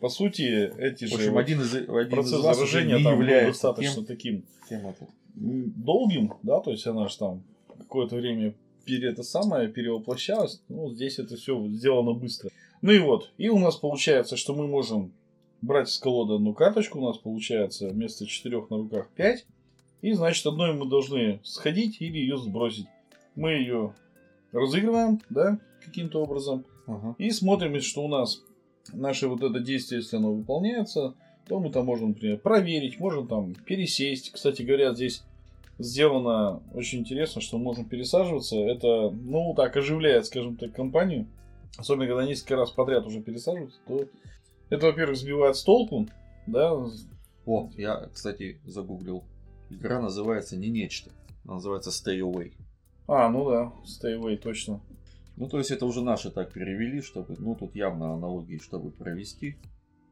[0.00, 3.12] по сути, эти В же общем, один из, один из процесс уже заражения там был
[3.12, 5.06] является достаточно тем, таким кем это.
[5.36, 7.42] м, долгим, да, то есть она же там
[7.78, 8.54] какое-то время
[8.86, 10.62] пере, это самое перевоплощалась.
[10.68, 12.48] Ну, здесь это все сделано быстро.
[12.82, 15.12] Ну и вот, и у нас получается, что мы можем
[15.62, 19.46] брать с колоды одну карточку, у нас получается вместо четырех на руках 5.
[20.02, 22.86] И значит, одной мы должны сходить или ее сбросить.
[23.36, 23.94] Мы ее
[24.50, 26.64] разыгрываем, да, каким-то образом.
[26.88, 27.14] Ага.
[27.18, 28.42] И смотрим, что у нас
[28.92, 31.14] наше вот это действие, если оно выполняется,
[31.46, 34.32] то мы там можем, например, проверить, можем там пересесть.
[34.32, 35.22] Кстати говоря, здесь
[35.78, 38.56] сделано очень интересно, что мы можем пересаживаться.
[38.56, 41.28] Это, ну, так оживляет, скажем так, компанию.
[41.78, 44.06] Особенно, когда несколько раз подряд уже пересаживаются, то
[44.70, 46.06] это, во-первых, сбивает с толку,
[46.46, 46.72] да,
[47.46, 49.24] О, я, кстати, загуглил.
[49.70, 51.10] Игра называется не нечто,
[51.44, 52.52] она называется Stay Away.
[53.08, 54.80] а, ну да, stay away, точно.
[55.36, 59.56] Ну, то есть это уже наши так перевели, чтобы, ну, тут явно аналогии, чтобы провести.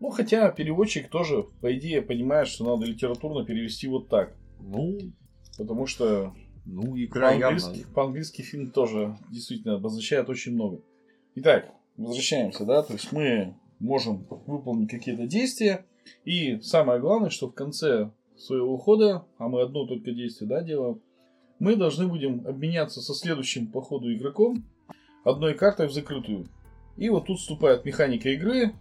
[0.00, 4.34] Ну, хотя переводчик тоже, по идее, понимает, что надо литературно перевести вот так.
[4.60, 4.98] Ну,
[5.60, 7.58] Потому что ну, игра явно...
[7.60, 10.80] По-английски, по-английски фильм тоже действительно обозначает очень много.
[11.36, 15.86] Итак, возвращаемся, да, то есть мы можем выполнить какие-то действия,
[16.24, 21.00] и самое главное, что в конце своего ухода, а мы одно только действие, да, делаем,
[21.60, 24.64] мы должны будем обменяться со следующим по ходу игроком
[25.24, 26.46] одной картой в закрытую.
[26.96, 28.74] И вот тут вступает механика игры,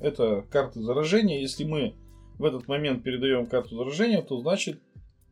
[0.00, 1.40] это карты заражения.
[1.40, 1.94] Если мы
[2.38, 4.82] в этот момент передаем карту заражения, то значит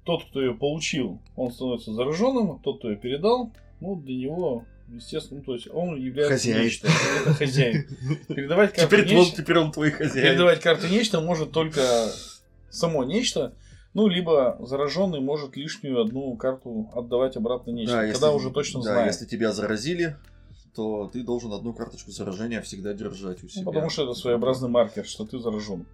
[0.04, 5.40] тот, кто ее получил, он становится зараженным, тот, кто ее передал, ну, для него, естественно,
[5.40, 6.64] ну, то есть он является Хозяин.
[6.64, 6.88] нечто.
[7.20, 7.86] Это хозяин.
[8.28, 10.26] Передавать карты Теперь он, нечто, теперь он твой хозяин.
[10.26, 11.80] передавать карты нечто может только
[12.70, 13.54] само нечто,
[13.94, 17.94] ну, либо зараженный может лишнюю одну карту отдавать обратно нечто.
[17.94, 19.12] Да, когда если- уже точно да, знает.
[19.12, 20.16] если тебя заразили,
[20.74, 23.62] то ты должен одну карточку заражения всегда держать у себя.
[23.64, 25.84] Ну, потому что это своеобразный маркер, что ты заражен.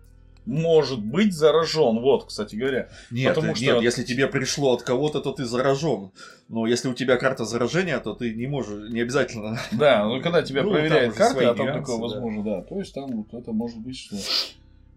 [0.47, 2.89] Может быть заражен, вот, кстати говоря.
[3.11, 6.11] Нет, потому нет, что- если тебе пришло от кого-то, то ты заражен.
[6.49, 9.59] Но если у тебя карта заражения, то ты не можешь, не обязательно.
[9.73, 12.03] Да, ну когда тебя Ну, карты, свои а там нюансы, такое да.
[12.03, 12.63] возможно, да.
[12.63, 14.17] То есть там вот это может быть, что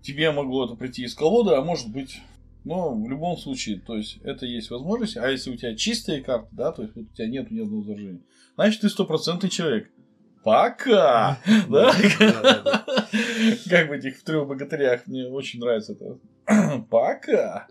[0.02, 2.20] тебе могло это прийти из колоды, а может быть.
[2.64, 5.18] Но в любом случае, то есть это есть возможность.
[5.18, 7.84] А если у тебя чистые карты, да, то есть вот у тебя нет ни одного
[7.84, 8.22] заражения,
[8.56, 9.90] значит ты стопроцентный человек.
[10.44, 11.38] Пока!
[11.70, 11.94] Да?
[13.70, 15.06] Как в этих в трех богатырях.
[15.08, 16.18] Мне очень нравится это.
[16.90, 17.68] Пока!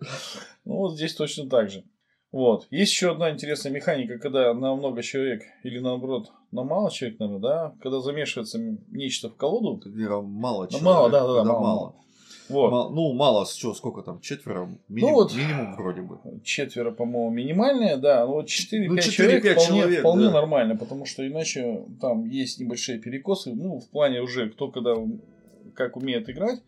[0.65, 1.85] Ну вот здесь точно так же.
[2.33, 2.69] Вот.
[2.71, 7.41] Есть еще одна интересная механика, когда на много человек, или наоборот, на мало человек, наверное,
[7.41, 9.81] да, когда замешивается нечто в колоду.
[9.81, 10.87] Когда мало человек.
[10.87, 11.95] мало, да, да, да, мало, мало.
[12.51, 12.71] Вот.
[12.71, 14.69] Мал- Ну, мало, что, сколько там, четверо?
[14.89, 15.35] Минимум, вот.
[15.35, 16.19] минимум вроде бы.
[16.45, 18.27] Четверо, по-моему, минимальная, да.
[18.27, 20.33] Но вот 4-5 Ну, 4-5 человек вполне, человек, вполне да.
[20.33, 23.53] нормально, потому что иначе там есть небольшие перекосы.
[23.55, 24.95] Ну, в плане уже кто когда
[25.75, 26.61] как умеет играть.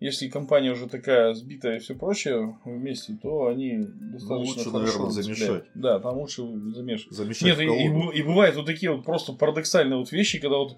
[0.00, 5.10] если компания уже такая сбитая и все прочее вместе, то они достаточно лучше, хорошо наверное,
[5.10, 5.24] цепляют.
[5.38, 5.64] замешать.
[5.74, 6.42] Да, там лучше
[6.74, 7.16] замешивать.
[7.16, 10.76] Замешать Нет, и, и и бывают вот такие вот просто парадоксальные вот вещи, когда вот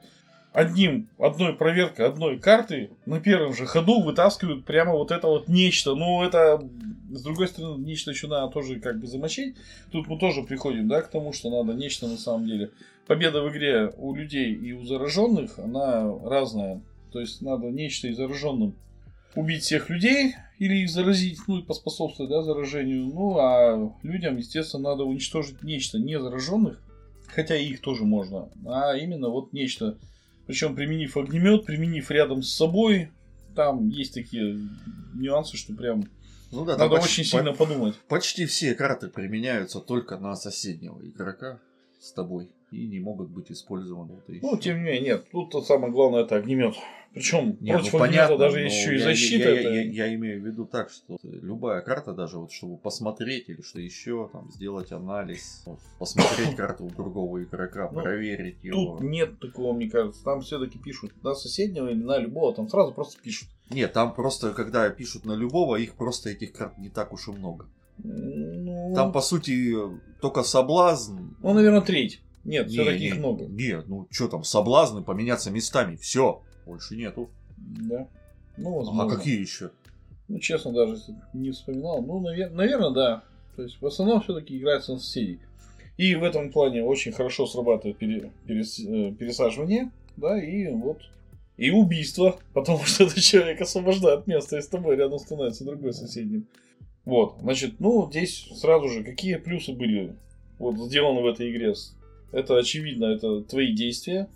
[0.52, 5.94] одним, одной проверкой одной карты на первом же ходу вытаскивают прямо вот это вот нечто.
[5.94, 6.62] Ну, это,
[7.10, 9.56] с другой стороны, нечто еще надо тоже как бы замочить.
[9.90, 12.70] Тут мы тоже приходим, да, к тому, что надо нечто на самом деле.
[13.06, 16.82] Победа в игре у людей и у зараженных, она разная.
[17.12, 18.74] То есть надо нечто и зараженным
[19.34, 23.06] убить всех людей или их заразить, ну и поспособствовать да, заражению.
[23.06, 26.80] Ну а людям, естественно, надо уничтожить нечто не зараженных,
[27.26, 29.98] хотя их тоже можно, а именно вот нечто.
[30.52, 33.08] Причем применив огнемет, применив рядом с собой,
[33.56, 34.58] там есть такие
[35.14, 36.04] нюансы, что прям
[36.50, 37.94] Ну да, надо почти- очень сильно подумать.
[38.06, 41.58] Почти все карты применяются только на соседнего игрока
[42.02, 44.18] с тобой и не могут быть использованы.
[44.28, 46.74] Ну, тем не менее, нет, тут самое главное это огнемет.
[47.14, 49.48] Причем Не, против ну, понятно, даже есть еще и я- защита.
[49.50, 53.48] Я, это- я- я имею в виду так, что любая карта, даже вот чтобы посмотреть
[53.50, 58.96] или что еще, там, сделать анализ, вот, посмотреть карту у другого игрока, Ну, проверить его.
[58.96, 60.24] Тут нет такого, мне кажется.
[60.24, 63.48] Там все-таки пишут на соседнего или на любого, там сразу просто пишут.
[63.70, 67.32] Нет, там просто, когда пишут на любого, их просто этих карт не так уж и
[67.32, 67.66] много.
[68.02, 69.74] Ну, Там, по сути,
[70.20, 71.18] только соблазн.
[71.42, 72.20] ну, наверное, треть.
[72.44, 73.44] Нет, Не, все-таки не, их много.
[73.44, 75.96] Нет, ну что там, соблазны поменяться местами.
[75.96, 77.30] Все, больше нету.
[77.56, 78.08] Да.
[78.56, 79.16] Ну, А возможно.
[79.16, 79.70] какие еще?
[80.28, 80.96] Ну, честно, даже
[81.32, 82.02] не вспоминал.
[82.02, 83.24] Ну, наверное, да.
[83.56, 85.40] То есть, в основном все-таки играется на соседей.
[85.98, 90.98] И в этом плане очень хорошо срабатывает пере- перес- э, пересаживание, да, и вот
[91.58, 96.46] и убийство, потому что этот человек освобождает место, и с тобой рядом становится другой соседним.
[97.04, 100.16] Вот, значит, ну, здесь сразу же, какие плюсы были
[100.58, 101.74] вот сделаны в этой игре?
[102.32, 104.28] Это очевидно, это твои действия.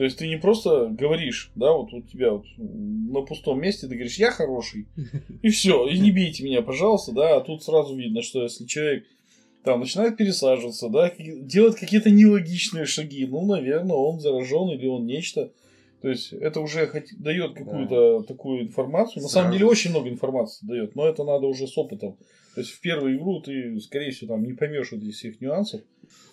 [0.00, 3.96] То есть ты не просто говоришь, да, вот у тебя вот на пустом месте ты
[3.96, 4.86] говоришь, я хороший,
[5.42, 9.04] и все, и не бейте меня, пожалуйста, да, а тут сразу видно, что если человек
[9.62, 15.52] там начинает пересаживаться, да, делать какие-то нелогичные шаги, ну, наверное, он заражен или он нечто.
[16.02, 19.22] То есть это уже хоть- дает какую-то такую информацию.
[19.22, 19.58] На самом Сразу.
[19.58, 22.16] деле очень много информации дает, но это надо уже с опытом.
[22.54, 25.82] То есть в первую игру ты, скорее всего, там не поймешь вот этих всех нюансов.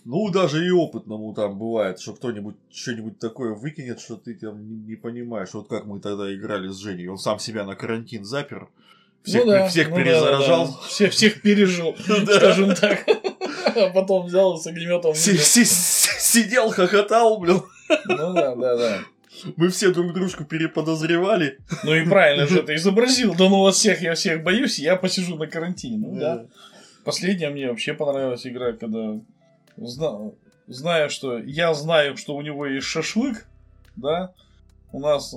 [0.06, 4.96] Ну, даже и опытному там бывает, что кто-нибудь что-нибудь такое выкинет, что ты там не,
[4.96, 5.54] понимаешь.
[5.54, 7.08] Вот как мы тогда играли с Женей.
[7.08, 8.70] Он сам себя на карантин запер.
[9.24, 10.66] Всех, Ну да, всех ну да, перезаражал.
[10.68, 10.88] да, да.
[10.88, 12.26] Всех, всех пережил, Да.
[12.38, 13.06] скажем так.
[13.76, 15.14] А потом взял с огнеметом.
[15.14, 17.62] Си- си- си- Сидел, хохотал, блин.
[18.06, 19.00] Ну да, да, да.
[19.56, 21.60] Мы все друг дружку переподозревали.
[21.84, 23.36] Ну и правильно же ты изобразил.
[23.36, 25.98] Да ну вас всех, я всех боюсь, я посижу на карантине.
[25.98, 26.46] Ну да.
[27.04, 29.20] Последняя мне вообще понравилась игра, когда
[29.78, 30.32] зна-
[30.68, 33.48] зная, что я знаю, что у него есть шашлык,
[33.96, 34.34] да,
[34.92, 35.34] у нас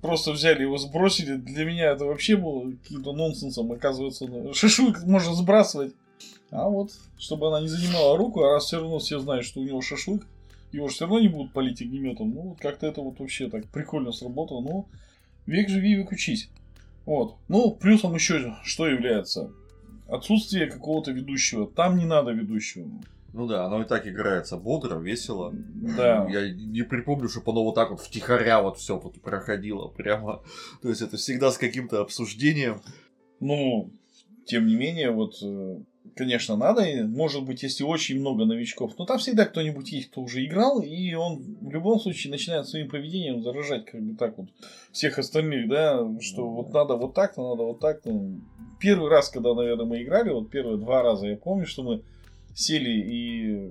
[0.00, 1.34] просто взяли его сбросили.
[1.36, 4.26] Для меня это вообще было каким-то нонсенсом, оказывается.
[4.54, 5.92] Шашлык можно сбрасывать.
[6.50, 9.64] А вот, чтобы она не занимала руку, а раз все равно все знают, что у
[9.64, 10.26] него шашлык,
[10.72, 12.30] его же все равно не будут палить огнеметом.
[12.30, 14.60] Ну, вот как-то это вот вообще так прикольно сработало.
[14.60, 14.88] Ну,
[15.46, 16.50] век живи, век учись.
[17.06, 17.36] Вот.
[17.48, 19.52] Ну, плюсом еще что является?
[20.08, 21.66] Отсутствие какого-то ведущего.
[21.66, 22.90] Там не надо ведущего.
[23.32, 25.52] Ну да, оно и так играется бодро, весело.
[25.52, 26.26] Да.
[26.28, 30.42] Я не припомню, чтобы оно вот так вот втихаря вот все вот проходило прямо.
[30.82, 32.80] То есть это всегда с каким-то обсуждением.
[33.38, 33.92] Ну,
[34.46, 35.78] тем не менее, вот, э,
[36.20, 36.84] конечно, надо.
[37.06, 41.14] Может быть, если очень много новичков, но там всегда кто-нибудь есть, кто уже играл, и
[41.14, 44.48] он в любом случае начинает своим поведением заражать, как бы так вот,
[44.92, 48.10] всех остальных, да, что вот надо вот так-то, надо вот так-то.
[48.78, 52.02] Первый раз, когда, наверное, мы играли, вот первые два раза, я помню, что мы
[52.54, 53.70] сели и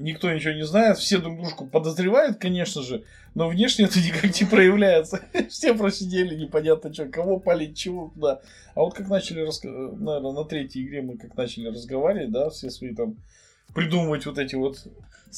[0.00, 4.46] никто ничего не знает, все друг дружку подозревают, конечно же, но внешне это никак не
[4.46, 5.20] проявляется.
[5.48, 8.40] Все просидели, непонятно что, кого палить, чего, куда.
[8.74, 12.94] А вот как начали, наверное, на третьей игре мы как начали разговаривать, да, все свои
[12.94, 13.16] там
[13.74, 14.78] придумывать вот эти вот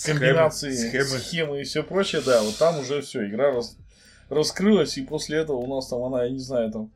[0.05, 1.05] комбинации, схемы.
[1.05, 3.77] схемы, и все прочее, да, вот там уже все, игра рас-
[4.31, 6.91] раскрылась, и после этого у нас там она, я не знаю, там,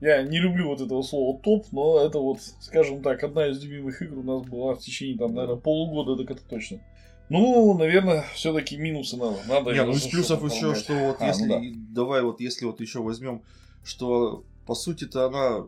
[0.00, 4.00] я не люблю вот этого слова топ, но это вот, скажем так, одна из любимых
[4.00, 6.80] игр у нас была в течение, там, наверное, полугода, так это точно.
[7.30, 9.38] Ну, наверное, все-таки минусы надо.
[9.46, 11.58] Надо Не, ну из плюсов еще, что вот А, ну если, да.
[11.58, 13.42] и давай вот если вот еще возьмем,
[13.84, 15.66] что по сути-то она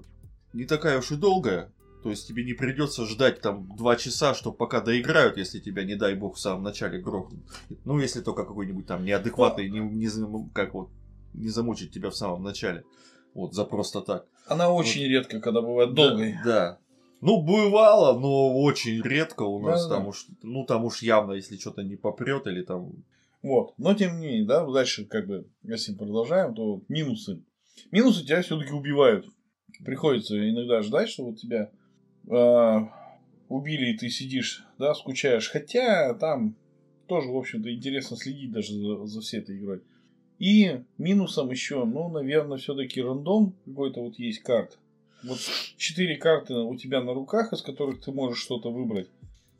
[0.52, 1.70] не такая уж и долгая,
[2.02, 5.96] то есть тебе не придется ждать там два часа, что пока доиграют, если тебя, не
[5.96, 7.40] дай бог, в самом начале грохнут.
[7.84, 10.08] Ну, если только какой-нибудь там неадекватный, не, не
[10.54, 10.88] как вот,
[11.34, 12.84] не замучить тебя в самом начале.
[13.34, 14.26] Вот, за просто так.
[14.46, 16.38] Она очень редко, когда бывает долгой.
[16.44, 16.44] Да.
[16.44, 16.78] да.
[17.20, 20.00] Ну, бывало, но очень редко у нас Да-да-да.
[20.00, 22.92] там уж, ну, там уж явно, если что-то не попрет или там...
[23.42, 23.74] Вот.
[23.78, 27.42] Но тем не менее, да, дальше, как бы, если продолжаем, то минусы.
[27.90, 29.26] Минусы тебя все-таки убивают.
[29.84, 31.70] Приходится иногда ждать, что вот тебя
[32.28, 32.78] э,
[33.48, 35.48] убили, и ты сидишь, да, скучаешь.
[35.50, 36.54] Хотя там
[37.06, 39.82] тоже, в общем-то, интересно следить даже за, за всей этой игрой.
[40.38, 44.78] И минусом еще, ну, наверное, все-таки рандом какой-то вот есть карт.
[45.24, 45.38] Вот
[45.76, 49.08] четыре карты у тебя на руках, из которых ты можешь что-то выбрать.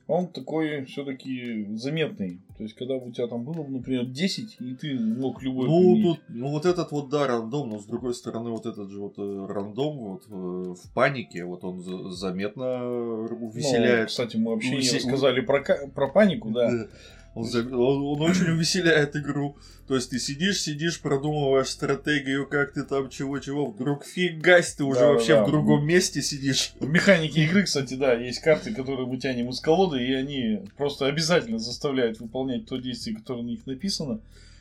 [0.07, 2.41] Он такой все-таки заметный.
[2.59, 6.05] То есть, когда у тебя там было, например, 10, и ты мог любой Ну, применить.
[6.05, 9.15] тут, ну вот этот вот, да, рандом, но с другой стороны, вот этот же вот
[9.19, 14.09] э, рандом вот э, в панике, вот он за- заметно Ну, увеселяет.
[14.09, 15.63] кстати, мы вообще Увесе- не рассказали про,
[15.95, 16.89] про панику, да.
[17.35, 19.57] Он, он- очень увеселяет игру.
[19.87, 25.01] То есть ты сидишь, сидишь, продумываешь стратегию, как ты там чего-чего, вдруг фигась, ты уже
[25.01, 26.75] Да, вообще да, в другом месте сидишь.
[26.79, 31.07] В механике игры, кстати, да, есть карты, которые мы тянем из колоды, и они просто
[31.07, 34.21] обязательно заставляют выполнять то действие, которое на них написано.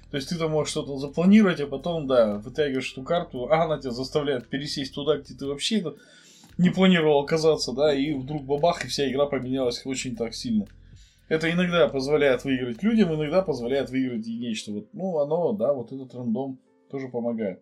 [0.10, 3.78] То есть ты там можешь что-то запланировать, а потом, да, вытягиваешь эту карту, а она
[3.78, 5.96] тебя заставляет пересесть туда, где ты вообще это
[6.58, 10.66] не планировал оказаться, да, и вдруг бабах, и вся игра поменялась очень так сильно.
[11.30, 14.72] Это иногда позволяет выиграть людям, иногда позволяет выиграть и нечто.
[14.72, 16.60] Вот, ну, оно, да, вот этот рандом
[16.92, 17.62] тоже помогает.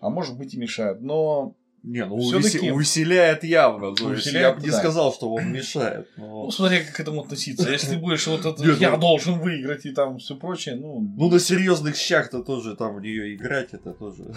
[0.00, 1.00] А может быть и мешает.
[1.00, 3.88] Но Не, ну увесе- увеселяет явно.
[3.88, 4.78] Увеселяет, я бы не да.
[4.78, 6.08] сказал, что он мешает.
[6.16, 7.70] но- Ну, смотря как к этому относиться.
[7.70, 11.00] Если ты будешь вот это, Нет, я ну- должен выиграть и там все прочее, ну,
[11.16, 14.34] Ну, на серьезных щах-то тоже там в нее играть, это тоже.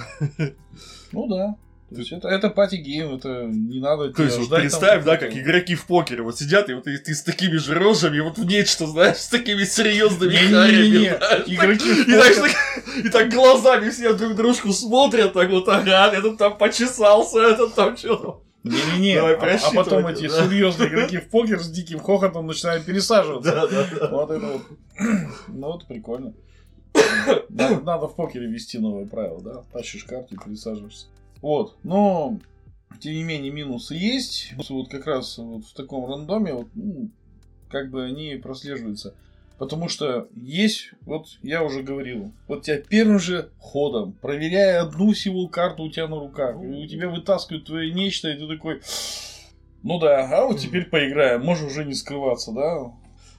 [1.12, 1.56] ну да.
[1.90, 5.34] То есть это, это party game, это не надо То есть, вот представь, да, как
[5.34, 8.46] игроки в покере вот сидят, и вот ты, ты с такими же рожами, вот в
[8.46, 13.90] нечто, знаешь, с такими серьезными харями, знаешь, игроки И так, покер- так- и так глазами
[13.90, 18.44] все друг дружку смотрят, так вот, ага, этот там почесался, этот там что-то.
[18.64, 20.46] Не-не-не, а, а потом эти да.
[20.46, 23.50] серьезные игроки в покер с диким хохотом начинают пересаживаться.
[23.50, 24.08] Да, да, да.
[24.10, 24.62] Вот это вот.
[25.48, 26.34] Ну, вот прикольно.
[27.50, 29.64] Надо, надо в покере ввести новые правила, да?
[29.72, 31.06] Тащишь карту и пересаживаешься.
[31.42, 32.40] Вот, но
[33.00, 34.54] тем не менее минусы есть.
[34.70, 37.10] Вот как раз вот в таком рандоме, вот, ну,
[37.70, 39.14] как бы они прослеживаются.
[39.58, 45.50] Потому что есть, вот я уже говорил, вот тебя первым же ходом, проверяя одну символ
[45.50, 48.82] карту у тебя на руках, у тебя вытаскивают твое нечто, и ты такой,
[49.82, 52.92] ну да, а вот теперь поиграем, можешь уже не скрываться, да?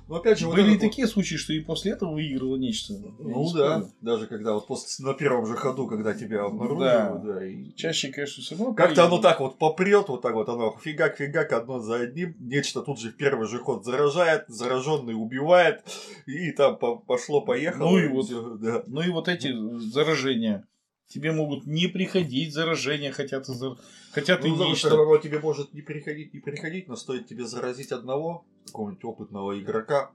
[0.08, 2.94] Ну, опять же, вот Были и вот- такие случаи, что и после этого выиграло нечто.
[3.18, 3.92] Ну не да, спорю.
[4.00, 8.42] даже когда вот после, на первом же ходу, когда тебя обнаруживают, да, и Чаще, конечно,
[8.42, 8.72] все равно.
[8.74, 12.98] Как-то оно так вот попрет, вот так вот оно фигак-фигак одно за одним, нечто тут
[12.98, 15.82] же в первый же ход заражает, зараженный убивает,
[16.26, 17.90] и там по- пошло-поехало.
[17.90, 18.24] Ну и вот.
[18.26, 18.82] всё, да.
[18.86, 19.52] Ну и вот эти
[19.92, 20.66] заражения.
[21.08, 23.78] Тебе могут не приходить заражения, хотя ты, зар-
[24.12, 27.92] хотя ты Ну, что оно тебе может не переходить, не переходить, но стоит тебе заразить
[27.92, 30.10] одного, какого-нибудь опытного игрока,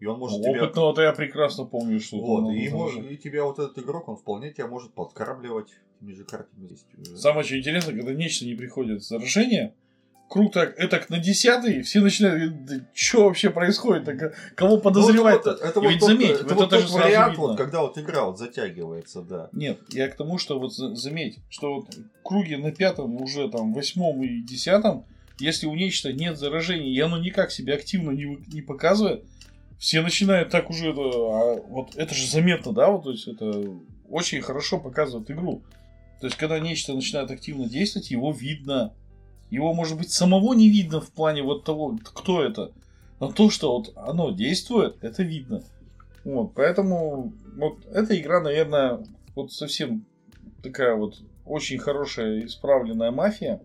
[0.00, 0.64] и он может Ну, тебя...
[0.64, 3.14] Опытного-то я прекрасно помню, что Вот, и, мож- заражений.
[3.14, 6.68] и тебя вот этот игрок, он вполне тебя может подкармливать же картами.
[6.98, 7.16] Уже.
[7.16, 9.74] Самое что интересное, когда нечто не приходит заражение,
[10.28, 14.78] круг так, это на десятый, все начинают говорить, да что вообще происходит, так, а кого
[14.78, 15.50] подозревать-то?
[15.52, 17.56] Ну, вот- это вот ведь тот- заметь, это вот вот же тот сразу вариант, вот,
[17.56, 19.48] когда вот игра вот затягивается, да.
[19.52, 23.72] Нет, я к тому, что вот за- заметь, что вот круги на пятом, уже там
[23.74, 25.04] восьмом и десятом,
[25.38, 29.24] если у нечто нет заражения, и оно никак себя активно не, вы- не показывает,
[29.78, 33.64] все начинают так уже, это, а вот это же заметно, да, вот, то есть это
[34.08, 35.62] очень хорошо показывает игру.
[36.20, 38.94] То есть, когда нечто начинает активно действовать, его видно.
[39.54, 42.72] Его, может быть, самого не видно в плане вот того, кто это.
[43.20, 45.62] Но то, что вот оно действует, это видно.
[46.24, 50.06] Вот, поэтому вот эта игра, наверное, вот совсем
[50.60, 53.62] такая вот очень хорошая исправленная мафия.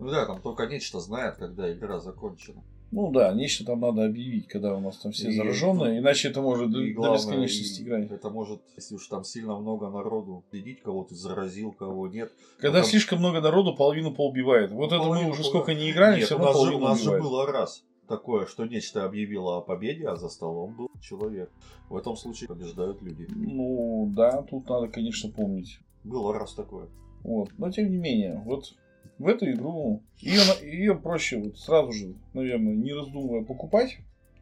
[0.00, 2.60] Ну да, там только нечто знает, когда игра закончена.
[2.90, 6.40] Ну да, нечто там надо объявить, когда у нас там все И- зараженные, иначе это
[6.40, 8.10] может И до главное, бесконечности играть.
[8.10, 12.32] это может, если уж там сильно много народу, следить, кого ты заразил, кого нет.
[12.58, 14.70] Когда потом- слишком много народу, половину поубивает.
[14.70, 16.98] Вот это мы уже сколько не играли, Нет, все у равно нас, же, у нас
[16.98, 17.22] же убивает.
[17.22, 21.50] было раз такое, что нечто объявило о победе, а за столом был человек.
[21.90, 23.26] В этом случае побеждают люди.
[23.28, 25.78] Ну да, тут надо, конечно, помнить.
[26.04, 26.88] Было раз такое.
[27.22, 27.50] Вот.
[27.58, 28.74] Но тем не менее, вот
[29.18, 33.98] в эту игру ее, ее проще вот сразу же, наверное, не раздумывая покупать.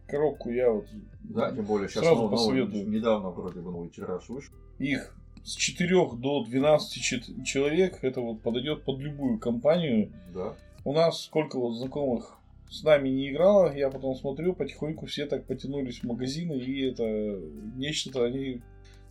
[0.07, 0.87] Коробку я вот
[1.25, 2.89] Да, тем более сейчас Сразу нов- новый- посоветую.
[2.91, 4.55] недавно вроде бы новый тираж вышел.
[4.79, 10.11] их с 4 до 12 чет- человек, это вот подойдет под любую компанию.
[10.35, 10.55] Да.
[10.85, 12.39] У нас сколько вот знакомых
[12.71, 17.41] с нами не играло, я потом смотрю, потихоньку все так потянулись в магазины, и это
[17.77, 18.61] нечто-то они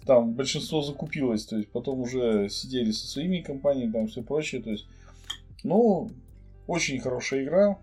[0.05, 4.69] там большинство закупилось, то есть потом уже сидели со своими компаниями, там все прочее, то
[4.71, 4.85] есть,
[5.63, 6.09] ну,
[6.67, 7.77] очень хорошая игра,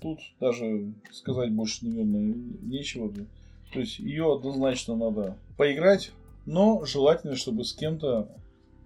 [0.00, 3.12] тут даже сказать больше, наверное, нечего,
[3.72, 6.12] то есть ее однозначно надо поиграть,
[6.46, 8.28] но желательно, чтобы с кем-то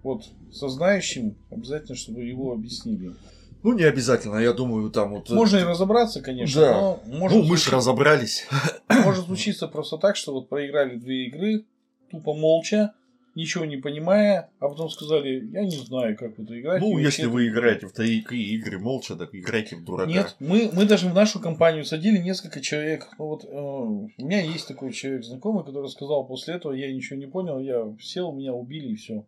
[0.03, 3.13] вот со знающим, обязательно, чтобы его объяснили.
[3.63, 5.31] Ну, не обязательно, я думаю, там вот...
[5.31, 6.73] э, Можно и разобраться, конечно, Да.
[6.79, 8.45] но может, Ну, мы же разобрались.
[9.03, 11.65] может случиться просто так, что вот проиграли две игры,
[12.11, 12.93] тупо молча,
[13.35, 16.81] ничего не понимая, а потом сказали, я не знаю, как в это играть.
[16.81, 20.09] Ну, если вообще вы это- играете в такие игры молча, так играйте в дурака.
[20.11, 23.09] Нет, мы, мы даже в нашу компанию садили несколько человек.
[23.19, 27.17] Ну вот э, у меня есть такой человек знакомый, который сказал после этого, я ничего
[27.19, 29.23] не понял, я сел, меня убили и все.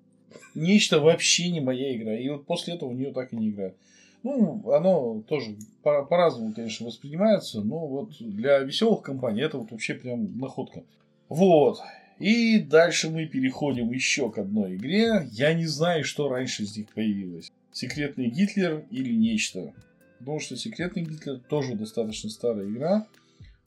[0.56, 2.18] Нечто вообще не моя игра.
[2.18, 3.76] И вот после этого в нее так и не играю.
[4.24, 9.94] Ну, оно тоже по- по-разному, конечно, воспринимается, но вот для веселых компаний это вот вообще
[9.94, 10.84] прям находка.
[11.30, 11.80] Вот.
[12.20, 15.28] И дальше мы переходим еще к одной игре.
[15.32, 17.52] Я не знаю, что раньше из них появилось.
[17.72, 19.74] Секретный Гитлер или нечто.
[20.20, 23.08] Потому что Секретный Гитлер тоже достаточно старая игра.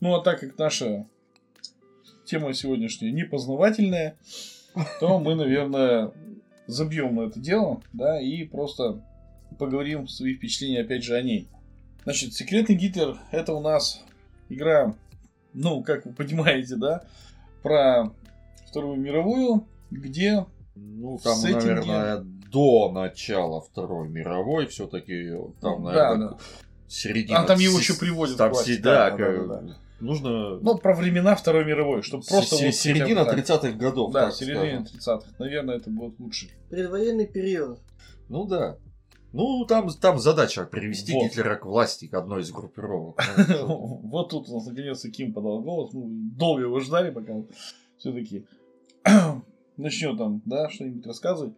[0.01, 1.07] Ну, а так как наша
[2.25, 4.17] тема сегодняшняя непознавательная,
[5.01, 6.13] то мы, наверное,
[6.67, 9.05] забьем на это дело, да, и просто
[9.59, 11.49] поговорим свои впечатления, опять же, о ней.
[12.05, 14.03] Значит, Секретный Гитлер это у нас
[14.49, 14.95] игра,
[15.53, 17.05] ну, как вы понимаете, да,
[17.63, 18.13] про
[18.71, 20.47] Вторую мировую, где
[20.77, 22.19] Ну, там, сеттинге- наверное,
[22.51, 26.39] до начала Второй мировой все-таки там, Ну, наверное, да, да.
[26.89, 27.41] середина.
[27.41, 29.61] А там его с- еще приводят Там к власти, се- да, да, да, как- да,
[29.61, 29.77] да.
[30.01, 32.57] нужно Ну, про времена Второй мировой, чтобы с- просто...
[32.57, 33.35] се- вот середина так.
[33.35, 34.13] 30-х годов.
[34.13, 34.87] Да, так середина скажем.
[35.19, 35.27] 30-х.
[35.39, 36.49] Наверное, это будет лучше.
[36.71, 37.81] Предвоенный период.
[38.29, 38.77] Ну да.
[39.33, 41.25] Ну, там, там задача привести Вот.
[41.25, 43.21] Гитлера к власти, к одной из группировок.
[43.49, 45.93] Ну, Вот тут у нас наконец-то Ким подал голос.
[45.93, 46.03] Мы
[46.37, 47.35] долго его ждали, пока
[47.97, 48.45] все-таки
[49.77, 51.55] начнет там, да, что-нибудь рассказывать.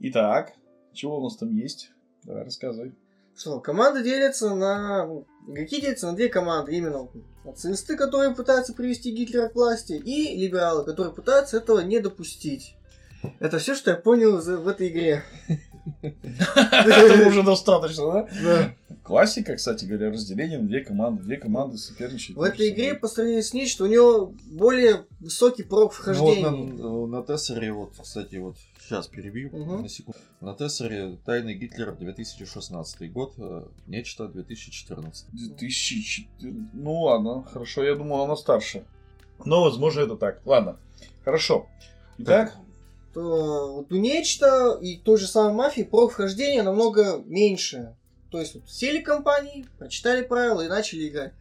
[0.00, 0.54] Итак,
[0.92, 1.92] чего у нас там есть?
[2.24, 2.94] Давай рассказывай.
[3.36, 5.06] Что, команды делятся на...
[5.06, 6.74] ну, Игроки делятся на две команды.
[6.74, 7.08] Именно
[7.44, 12.76] нацисты, которые пытаются привести Гитлера к власти, и либералы, которые пытаются этого не допустить.
[13.38, 15.22] Это все, что я понял в этой игре.
[16.02, 18.28] Этого уже достаточно, да?
[18.42, 18.74] Да.
[19.02, 21.22] Классика, кстати говоря, разделение на две команды.
[21.22, 22.38] Две команды соперничают.
[22.38, 26.14] В этой игре, по сравнению с ней, что у него более высокий порог Ну, вот
[26.14, 26.50] вхождения.
[26.50, 30.18] на, на Тессере, вот, кстати, вот сейчас перебью на секунду.
[30.40, 35.26] На Тессере Тайный Гитлер 2016 год, э, нечто 2014.
[35.32, 36.70] 2014.
[36.72, 38.84] Ну ладно, хорошо, я думал, она старше.
[39.44, 40.40] Но, возможно, это так.
[40.44, 40.76] Ладно,
[41.24, 41.66] хорошо.
[42.18, 42.54] Итак,
[43.12, 47.96] то вот у нечто и той же самой мафии порог вхождения намного меньше.
[48.30, 51.32] То есть вот сели компании, прочитали правила и начали играть.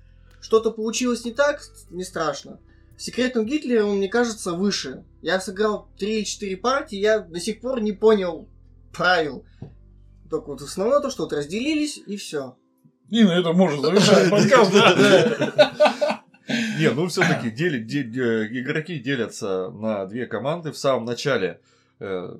[0.41, 1.61] Что-то получилось не так,
[1.91, 2.59] не страшно.
[2.97, 5.05] В секретном Гитлере он, мне кажется, выше.
[5.21, 8.47] Я сыграл 3 или 4 партии, я до сих пор не понял
[8.91, 9.45] правил.
[10.29, 12.57] Только вот основное то, что вот разделились и все.
[13.09, 14.71] и на этом можно завершать подкаст.
[14.71, 15.95] да.
[16.79, 21.59] Не, ну все-таки игроки делятся на две команды в самом начале.
[21.99, 22.37] э,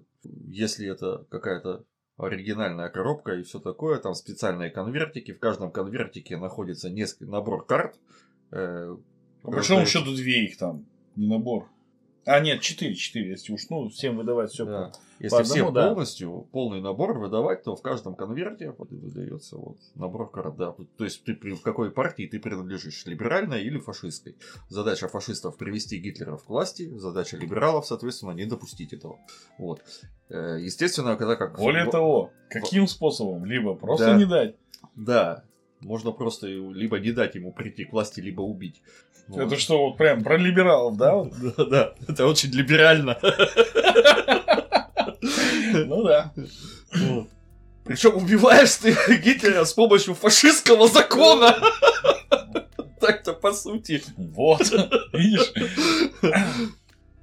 [0.48, 1.84] Если это какая-то
[2.18, 5.32] оригинальная коробка и все такое, там специальные конвертики.
[5.32, 7.96] В каждом конвертике находится несколько набор карт.
[8.52, 8.96] э,
[9.42, 11.70] По большому счету две их там, не набор.
[12.26, 14.66] А, нет, четыре, четыре, если уж, ну, всем выдавать все.
[14.66, 14.92] Да.
[14.92, 15.88] По Если одному, всем да.
[15.88, 20.56] полностью полный набор выдавать, то в каждом конверте выдается вот набор карт.
[20.56, 20.74] Да.
[20.98, 24.38] То есть ты в какой партии ты принадлежишь, либеральной или фашистской.
[24.70, 29.20] Задача фашистов привести Гитлера к власти, задача либералов, соответственно, не допустить этого.
[29.58, 29.82] Вот.
[30.30, 31.58] Э, Естественно, когда как...
[31.58, 33.46] Более в- того, каким способом?
[33.46, 34.18] Либо просто Да.
[34.18, 34.56] не дать.
[34.96, 35.44] Да.
[35.82, 38.82] Можно просто либо не дать ему прийти к власти, либо убить.
[39.28, 39.42] Вот.
[39.42, 41.24] Это что, вот прям про либералов, да?
[41.58, 43.18] Да, да, это очень либерально.
[45.74, 46.34] Ну да.
[47.86, 51.56] Причем убиваешь ты Гитлера с помощью фашистского закона.
[53.00, 54.04] Так-то по сути.
[54.18, 54.62] Вот.
[55.14, 55.54] Видишь?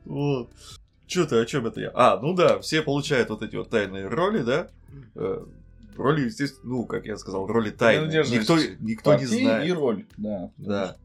[0.05, 0.51] Вот.
[1.07, 1.91] Че ты, о чем это я?
[1.95, 4.69] А, ну да, все получают вот эти вот тайные роли, да?
[5.15, 5.45] Э,
[5.97, 8.25] Роли, естественно, ну, как я сказал, роли тайные.
[8.25, 9.69] Никто, никто не знает.
[9.69, 10.51] И роль, да.
[10.59, 10.97] Да.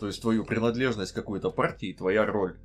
[0.00, 2.56] То есть твою принадлежность какой-то партии, твоя роль.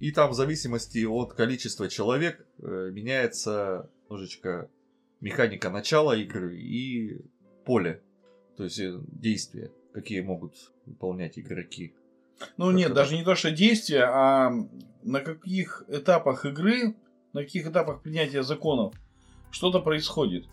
[0.00, 4.70] И там в зависимости от количества человек э, меняется немножечко
[5.20, 7.20] механика начала игры и
[7.64, 8.02] поле.
[8.56, 10.54] То есть э, действия, какие могут
[10.86, 11.94] выполнять игроки.
[12.56, 12.94] Ну Как нет, это?
[12.96, 14.50] даже не то, что действия, а
[15.02, 16.96] на каких этапах игры,
[17.32, 18.94] на каких этапах принятия законов
[19.50, 20.46] что-то происходит.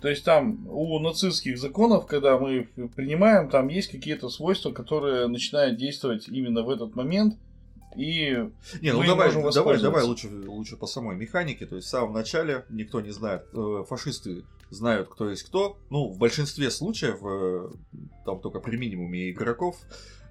[0.00, 5.28] То есть там у нацистских законов, когда мы их принимаем, там есть какие-то свойства, которые
[5.28, 7.38] начинают действовать именно в этот момент.
[7.96, 8.48] И
[8.80, 11.66] Не, ну давай, давай, давай лучше, лучше по самой механике.
[11.66, 15.78] То есть в самом начале никто не знает, э, фашисты знают, кто есть кто.
[15.90, 17.70] Ну, в большинстве случаев, э,
[18.24, 19.76] там только при минимуме игроков,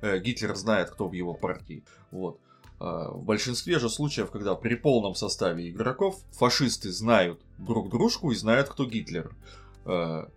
[0.02, 1.84] э, Гитлер знает, кто в его партии.
[2.12, 2.40] Вот.
[2.80, 8.36] А, В большинстве же случаев, когда при полном составе игроков фашисты знают друг дружку и
[8.36, 9.36] знают, кто Гитлер.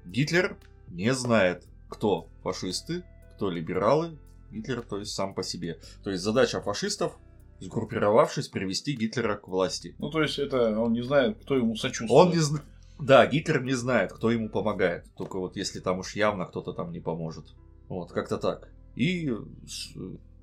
[0.07, 0.57] Гитлер
[0.89, 3.03] не знает, кто фашисты,
[3.37, 4.19] кто либералы.
[4.55, 5.79] Гитлер, то есть сам по себе.
[6.03, 7.19] То есть задача фашистов,
[7.61, 9.95] сгруппировавшись, привести Гитлера к власти.
[9.99, 12.27] Ну, то есть, это он не знает, кто ему сочувствует.
[12.27, 12.65] Он не знает.
[12.99, 15.05] Да, Гитлер не знает, кто ему помогает.
[15.17, 17.47] Только вот если там уж явно кто-то там не поможет.
[17.89, 18.69] Вот, как-то так.
[18.95, 19.33] И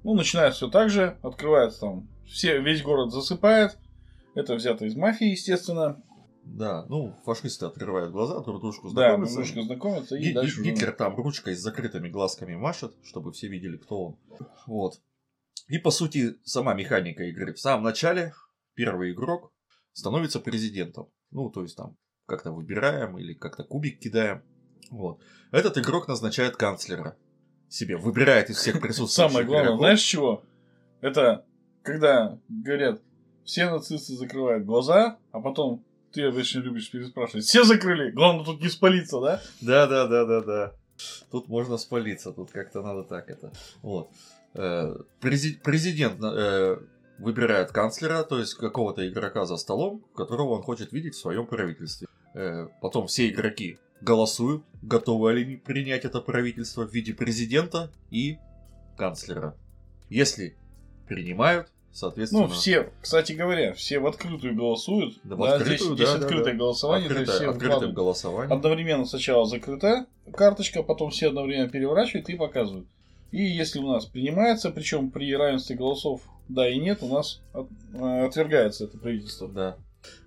[0.03, 3.77] Ну, начинает все так же, открывается там, все, весь город засыпает.
[4.35, 6.01] Это взято из мафии, естественно.
[6.43, 9.33] Да, ну, фашисты открывают глаза, друг дружку Да, знакомятся.
[9.33, 13.47] немножко знакомятся и Ги- дальше уже- Гитлер там ручкой с закрытыми глазками машет, чтобы все
[13.47, 14.17] видели, кто он.
[14.67, 15.01] Вот.
[15.67, 17.53] И, по сути, сама механика игры.
[17.53, 18.33] В самом начале
[18.73, 19.53] первый игрок
[19.93, 21.07] становится президентом.
[21.31, 24.43] Ну, то есть там как-то выбираем или как-то кубик кидаем.
[24.89, 25.21] Вот.
[25.51, 27.15] Этот игрок назначает канцлера
[27.69, 29.79] себе, выбирает из всех присутствующих Самое главное, игроков.
[29.79, 30.43] знаешь чего?
[30.99, 31.45] Это
[31.83, 33.01] когда говорят,
[33.45, 38.69] все нацисты закрывают глаза, а потом ты обычно любишь переспрашивать, все закрыли, главное тут не
[38.69, 39.41] спалиться, да?
[39.61, 40.73] Да, да, да, да, да.
[41.31, 43.51] Тут можно спалиться, тут как-то надо так это.
[43.81, 44.09] Вот.
[44.53, 46.77] Э, прези- Президент э,
[47.17, 52.07] выбирает канцлера, то есть какого-то игрока за столом, которого он хочет видеть в своем правительстве.
[52.35, 58.37] Э, Потом все игроки голосуют, готовы ли они принять это правительство в виде президента и
[58.97, 59.55] канцлера.
[60.09, 60.57] Если
[61.07, 62.43] принимают, соответственно...
[62.43, 65.19] Ну, все, кстати говоря, все в открытую голосуют.
[65.23, 66.57] Да, в Да, открытую, здесь, да, здесь да, открытое да.
[66.59, 67.95] голосование, открытое, все открытым вкладывают.
[67.95, 68.53] голосованием.
[68.57, 72.87] Одновременно сначала закрыта карточка, потом все одновременно переворачивают и показывают.
[73.31, 77.69] И если у нас принимается, причем при равенстве голосов да и нет, у нас от-
[77.93, 79.47] э, отвергается это правительство.
[79.47, 79.77] Да.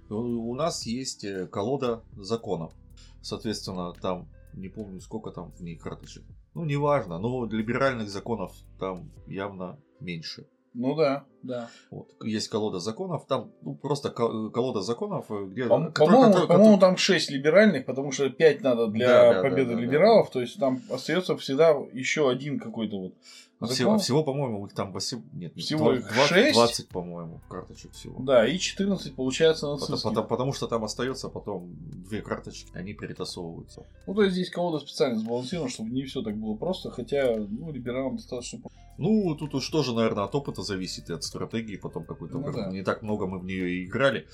[0.08, 0.14] У
[0.50, 2.72] у нас есть э, колода законов.
[3.20, 6.22] Соответственно, там, не помню, сколько там в ней карточек.
[6.54, 10.46] Ну, неважно, но либеральных законов там явно меньше.
[10.74, 11.68] Ну да, да.
[11.92, 12.08] Вот.
[12.20, 15.62] Есть колода законов, там ну, просто ко- колода законов, э, где...
[15.66, 19.70] По- По-моему, который- по-моему, там 6 либеральных, потому что 5 надо для Да, да, победы
[19.70, 23.14] да, да, либералов, то есть там остается всегда еще один какой-то вот.
[23.60, 23.98] Всего, закон.
[23.98, 25.22] всего, по-моему, их там 8...
[25.32, 26.54] Нет, Всего два- их 20, шесть?
[26.54, 28.20] 20, по-моему, карточек всего.
[28.22, 30.02] Да, и 14 получается Потому, нацистских.
[30.10, 31.74] потому- потому что там остается потом
[32.08, 33.86] две карточки, они перетасовываются.
[34.06, 37.72] Ну, то есть здесь колода специально сбалансирована, чтобы не все так было просто, хотя, ну,
[37.72, 38.60] либералам достаточно
[38.98, 42.38] Ну, тут уж тоже, наверное, от опыта зависит и от стратегии потом какой-то.
[42.38, 42.70] Ну да.
[42.70, 44.26] Не так много мы в нее и играли.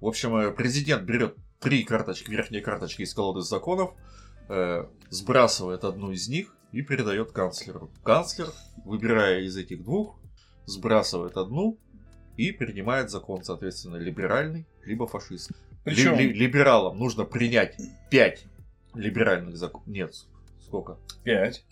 [0.00, 3.92] В общем, э, президент берет три карточки, верхние карточки из колоды законов,
[4.48, 7.90] э, сбрасывает одну из них и передает канцлеру.
[8.04, 8.48] Канцлер,
[8.84, 10.18] выбирая из этих двух,
[10.66, 11.78] сбрасывает одну
[12.36, 15.54] и принимает закон, соответственно, либеральный, либо фашистский.
[15.84, 17.76] Причем, Ли- ли- либералам нужно принять
[18.10, 18.44] 5
[18.94, 19.86] либеральных законов.
[19.88, 20.14] Нет,
[20.60, 20.98] сколько?
[21.24, 21.64] 5.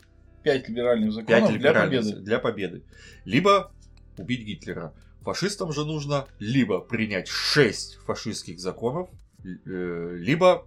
[0.42, 2.20] 5 либеральных законов Пять для либеральных победы.
[2.22, 2.84] для победы.
[3.24, 3.72] Либо
[4.16, 4.94] убить Гитлера.
[5.22, 9.10] Фашистам же нужно либо принять 6 фашистских законов,
[9.44, 10.66] э, либо...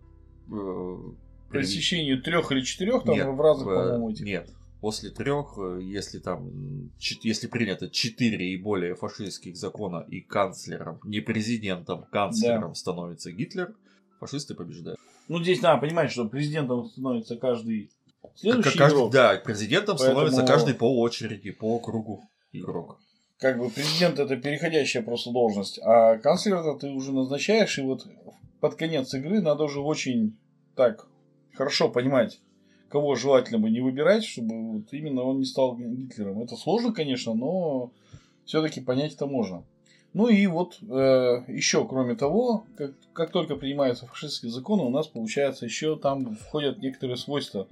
[1.51, 4.25] при- истечению трех или четырех, там Нет, в разных, э, по-моему, этих.
[4.25, 4.49] Нет.
[4.79, 6.49] После трех, э, если там,
[6.99, 13.75] если принято 4 и более фашистских закона и канцлером, не президентом, канцлером становится Гитлер,
[14.19, 14.99] фашисты побеждают.
[15.27, 17.91] Ну, здесь надо понимать, что президентом становится каждый
[18.35, 19.11] следующий каждый- игрок.
[19.13, 22.99] да, президентом Поэтому- становится каждый по очереди, по кругу игрок.
[23.39, 28.05] Как бы президент это переходящая просто должность, а канцлера ты уже назначаешь, и вот
[28.59, 30.37] под конец игры надо уже очень
[30.75, 31.07] так
[31.53, 32.39] хорошо понимать,
[32.89, 36.41] кого желательно бы не выбирать, чтобы вот именно он не стал Гитлером.
[36.41, 37.91] Это сложно, конечно, но
[38.45, 39.63] все-таки понять это можно.
[40.13, 45.07] Ну и вот э, еще, кроме того, как, как только принимаются фашистские законы, у нас
[45.07, 47.67] получается еще там входят некоторые свойства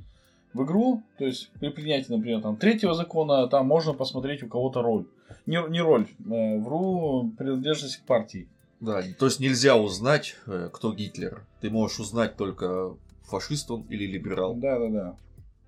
[0.53, 1.03] в игру.
[1.17, 5.05] То есть при принятии, например, там третьего закона, там можно посмотреть у кого-то роль.
[5.45, 8.47] Не, не роль, э, вру принадлежность к партии.
[8.79, 11.43] Да, то есть нельзя узнать, э, кто Гитлер.
[11.59, 12.95] Ты можешь узнать только
[13.29, 14.55] фашист он или либерал.
[14.55, 15.17] Да, да, да.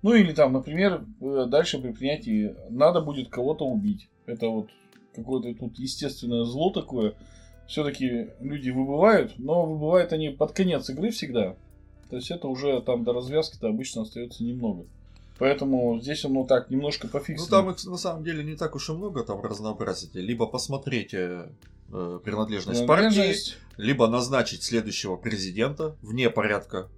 [0.02, 4.08] Ну или там, например, э, дальше при принятии надо будет кого-то убить.
[4.26, 4.68] Это вот
[5.14, 7.14] какое-то тут естественное зло такое.
[7.68, 11.56] Все-таки люди выбывают, но выбывают они под конец игры всегда.
[12.10, 14.84] То есть это уже там до развязки-то обычно остается немного.
[15.38, 17.48] Поэтому здесь оно так немножко Ну пофиксено.
[17.48, 20.14] там их на самом деле не так уж и много там разнообразить.
[20.14, 21.48] Либо посмотреть э,
[21.92, 26.88] э, принадлежность партии, Принадлежность, либо назначить следующего президента вне порядка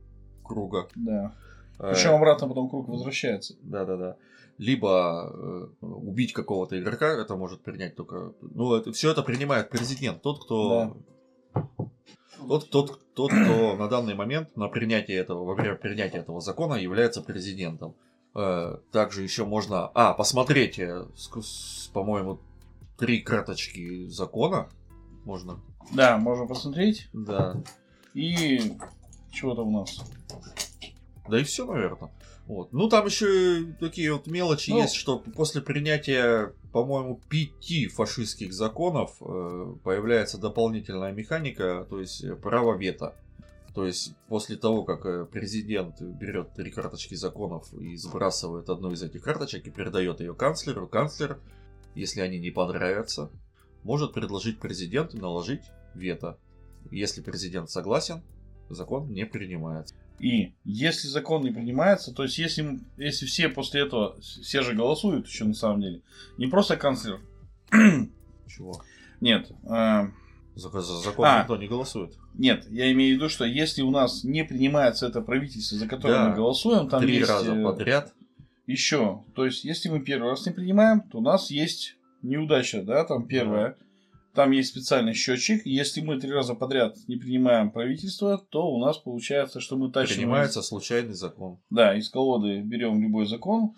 [0.44, 0.88] круга.
[0.94, 1.34] Да.
[1.78, 3.56] Э, Причем обратно потом круг возвращается.
[3.62, 4.16] Да, да, да.
[4.58, 8.34] Либо э, убить какого-то игрока, это может принять только.
[8.40, 10.96] Ну, это, все это принимает президент, тот, кто.
[12.46, 16.74] Тот, тот, тот, кто на данный момент на принятие этого, во время принятия этого закона
[16.74, 17.94] является президентом.
[18.34, 21.06] Э, также еще можно, а, посмотреть, э,
[21.92, 22.40] по-моему,
[22.98, 24.68] три карточки закона.
[25.24, 25.60] Можно.
[25.92, 27.08] Да, можно посмотреть.
[27.12, 27.62] Да.
[28.14, 28.76] И
[29.34, 30.00] чего там у нас?
[31.28, 32.10] Да и все, наверное.
[32.46, 32.72] Вот.
[32.72, 34.82] Ну, там еще такие вот мелочи Ну.
[34.82, 42.36] есть, что после принятия, по-моему, пяти фашистских законов э, появляется дополнительная механика, то есть э,
[42.36, 43.14] право вето.
[43.74, 49.02] То есть после того, как э, президент берет три карточки законов и сбрасывает одну из
[49.02, 51.40] этих карточек и передает ее канцлеру, канцлер,
[51.94, 53.30] если они не понравятся,
[53.84, 55.62] может предложить президенту наложить
[55.94, 56.38] вето.
[56.90, 58.22] Если президент согласен,
[58.68, 59.94] закон не принимается.
[60.20, 65.26] И если закон не принимается, то есть если, если все после этого, все же голосуют
[65.26, 66.02] еще на самом деле,
[66.38, 67.20] не просто канцлер,
[68.46, 68.80] Чего?
[69.20, 70.02] нет, э,
[70.54, 71.40] За, за закон А.
[71.40, 72.14] никто не голосует.
[72.34, 76.14] нет, я имею в виду, что если у нас не принимается это правительство, за которое
[76.14, 76.28] Да.
[76.30, 78.14] мы голосуем, там Три есть раза э, подряд.
[78.66, 83.04] еще, то есть если мы первый раз не принимаем, то у нас есть неудача, да,
[83.04, 83.76] там первая,
[84.34, 88.98] там есть специальный счетчик, если мы три раза подряд не принимаем правительство, то у нас
[88.98, 91.58] получается, что мы тащим Принимается случайный закон.
[91.70, 93.74] Да, из колоды берем любой закон,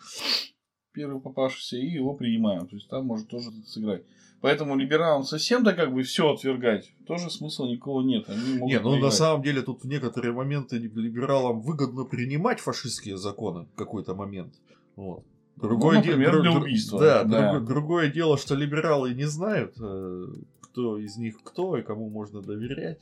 [0.93, 2.67] первый попавшийся, и его принимаем.
[2.67, 4.05] То есть там может тоже сыграть.
[4.41, 8.29] Поэтому либералам совсем-то как бы все отвергать, тоже смысла никакого нет.
[8.29, 13.17] Они могут Не, ну на самом деле тут в некоторые моменты либералам выгодно принимать фашистские
[13.19, 14.55] законы в какой-то момент.
[14.95, 15.25] Вот.
[15.57, 17.01] Другое Ну, например, дру- для убийства.
[17.01, 17.53] Да, Да.
[17.53, 20.27] друго- другое дело, что либералы не знают, э,
[20.61, 22.99] кто из них кто и кому можно доверять.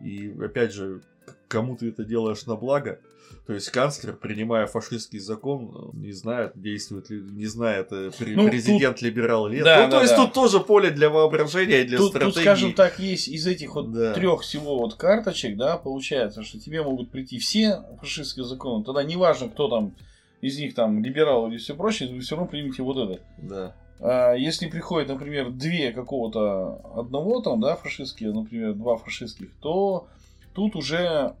[0.00, 1.00] И опять же,
[1.48, 3.00] кому ты это делаешь на благо.
[3.48, 8.46] То есть канцлер, принимая фашистский закон, э, не знает, действует ли, не знает э, Ну,
[8.48, 9.64] президент либерал или нет.
[9.64, 10.24] Да, ну, да, то есть да.
[10.24, 12.32] тут тоже поле для воображения и для Тут, стратегии.
[12.34, 14.14] тут, скажем так, есть из этих вот Да.
[14.14, 18.84] трех всего вот карточек, да, получается, что тебе могут прийти все фашистские законы.
[18.84, 19.92] Тогда неважно, кто там
[20.40, 23.20] из них там либерал или все прочее, вы все равно примете вот это.
[23.38, 23.74] Да.
[24.00, 30.06] А если приходит, например, две какого-то одного там, да, фашистские, например, два фашистских, то
[30.54, 31.34] тут уже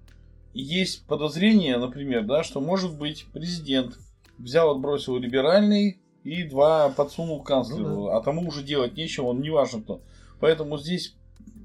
[0.54, 3.98] есть подозрение, например, да, что может быть президент
[4.38, 9.50] взял, отбросил либеральный и два подсунул канцлеру, Ну а тому уже делать нечего, он не
[9.50, 10.00] важно кто.
[10.40, 11.14] Поэтому здесь,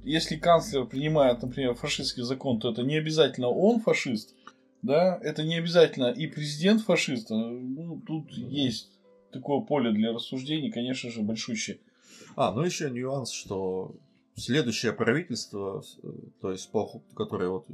[0.03, 4.35] если канцлер принимает, например, фашистский закон, то это не обязательно он фашист,
[4.81, 7.29] да, это не обязательно и президент фашист.
[7.29, 8.89] Ну, тут есть
[9.31, 11.79] такое поле для рассуждений, конечно же, большущее.
[12.35, 13.95] А, ну еще нюанс, что
[14.35, 16.07] следующее правительство, э,
[16.41, 16.69] то есть
[17.15, 17.65] которое вот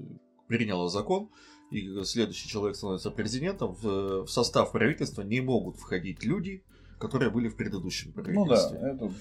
[0.47, 1.29] приняло закон,
[1.71, 6.63] и следующий человек становится президентом, в, в состав правительства не могут входить люди,
[6.99, 8.79] которые были в предыдущем Ну да, правительстве.
[8.79, 9.13] это,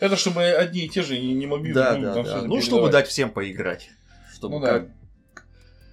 [0.00, 2.42] это чтобы одни и те же не, не могли да, да, да.
[2.42, 2.92] Ну, чтобы передавать.
[2.92, 3.90] дать всем поиграть.
[4.34, 4.80] Чтобы Ну да.
[4.80, 4.90] как-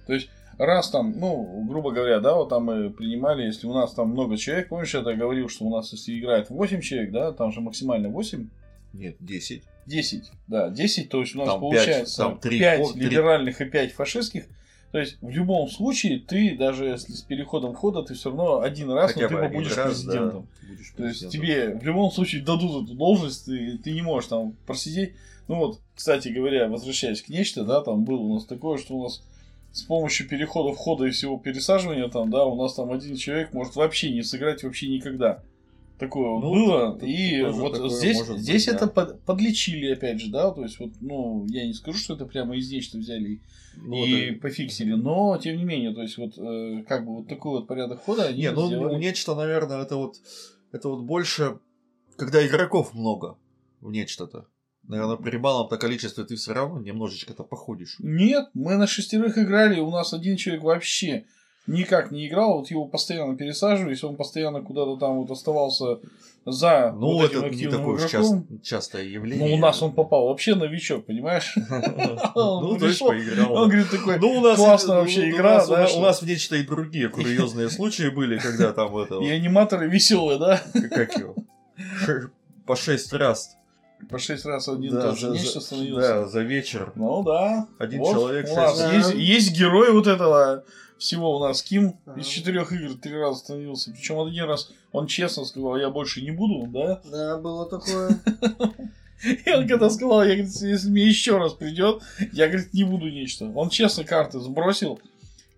[0.06, 0.30] То есть,
[0.66, 4.36] раз там, ну, грубо говоря, да, вот там мы принимали, если у нас там много
[4.36, 8.08] человек, помнишь, я говорил, что у нас, если играет 8 человек, да, там же максимально
[8.08, 8.48] 8,
[8.92, 9.62] Нет, 10.
[9.86, 13.02] 10, да, 10, то есть у нас Там получается пять, там три 5 ход- три-
[13.04, 14.44] либеральных и 5 фашистских.
[14.92, 18.90] То есть в любом случае ты, даже если с переходом хода, ты все равно один
[18.90, 20.48] раз, Хотя но ты один будешь раз, да, президентом.
[20.68, 21.30] будешь То есть президентом.
[21.30, 25.14] тебе в любом случае дадут эту должность, ты, ты не можешь там просидеть.
[25.46, 29.02] Ну вот, кстати говоря, возвращаясь к нечто, да, там было у нас такое, что у
[29.04, 29.22] нас
[29.72, 33.76] с помощью перехода входа и всего пересаживания там, да, у нас там один человек может
[33.76, 35.42] вообще не сыграть вообще никогда.
[35.98, 36.92] Такое вот Ну, было.
[36.94, 38.72] тут- и вот здесь, быть, здесь да.
[38.72, 42.24] это под- подлечили, опять же, да, то есть вот, ну, я не скажу, что это
[42.24, 43.40] прямо из нечто взяли и-
[43.76, 47.28] Ну, и это- пофиксили, но тем не менее, то есть вот э, как бы вот
[47.28, 48.98] такой вот порядок хода они Не, ну сделали.
[48.98, 50.16] нечто, наверное, это вот
[50.72, 51.58] это вот больше,
[52.16, 53.36] когда игроков много
[53.82, 54.46] в нечто-то.
[54.90, 57.94] Наверное, при малом-то количестве ты все равно немножечко-то походишь.
[58.00, 61.26] Нет, мы на шестерых играли, у нас один человек вообще
[61.68, 66.00] никак не играл, вот его постоянно пересаживались, он постоянно куда-то там вот оставался
[66.44, 68.46] за Ну, вот этим это не такое уж игроком.
[68.48, 69.48] част- частое явление.
[69.48, 71.54] Ну, у нас он попал вообще новичок, понимаешь?
[72.34, 73.52] Ну, то есть поиграл.
[73.52, 76.56] Он говорит такой, Ну, у нас классная ну, вообще у игра, У нас в нечто
[76.56, 80.60] и другие курьезные случаи были, когда там это и аниматоры веселые, да?
[80.90, 81.36] как его,
[82.66, 83.56] по шесть раз.
[84.08, 86.08] По шесть раз один Да, тоже за- нечто за- становился.
[86.08, 86.92] Да, за вечер.
[86.96, 87.68] Ну да.
[87.78, 90.64] Один Вот человек У нас есть, есть герой вот этого
[90.98, 91.62] всего у нас.
[91.62, 92.20] Ким Ага.
[92.20, 93.90] из четырех игр три раза становился.
[93.92, 97.00] Причем один раз он честно сказал, я больше не буду, да?
[97.10, 98.18] Да, было такое.
[99.46, 103.08] И он когда сказал, я, говорит, если мне еще раз придет, я, говорит, не буду
[103.10, 103.50] нечто.
[103.54, 104.98] Он честно карты сбросил.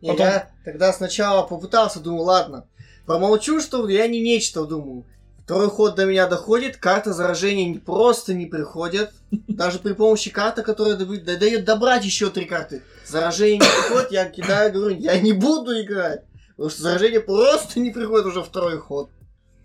[0.00, 2.66] И Потом- Я тогда сначала попытался, думаю, ладно,
[3.06, 5.04] промолчу, что я не нечто, думаю.
[5.52, 9.12] Второй ход до меня доходит, карта заражения не- просто не приходит.
[9.48, 12.80] Даже при помощи карты, которая дает, добрать еще три карты.
[13.06, 16.24] Заражение не приходит, я кидаю, говорю, я не буду играть.
[16.56, 19.10] Потому что заражение просто не приходит уже второй ход.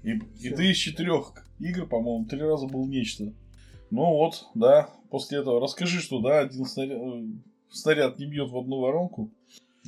[0.04, 0.20] И, и
[0.50, 0.56] Всё.
[0.58, 3.32] ты из четырех игр, по-моему, три раза был нечто.
[3.90, 7.24] Ну вот, да, после этого расскажи, что да, один снаряд, э,
[7.72, 9.32] снаряд не бьет в одну воронку,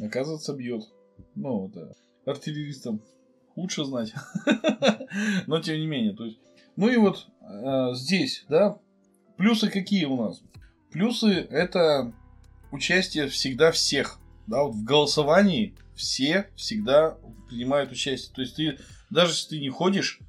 [0.02, 0.84] оказывается бьет.
[1.36, 1.92] Ну, это
[2.26, 3.02] артиллеристам
[3.60, 4.14] лучше знать.
[5.48, 6.40] Но тем не менее, то есть.
[6.76, 8.78] Ну и вот э, здесь, да,
[9.38, 10.42] плюсы какие у нас?
[10.92, 12.14] Плюсы это
[12.72, 14.20] участие всегда всех.
[14.48, 17.18] Да, вот в голосовании все всегда
[17.50, 18.34] принимают участие.
[18.34, 18.80] То есть ты,
[19.10, 20.20] даже если ты не ходишь,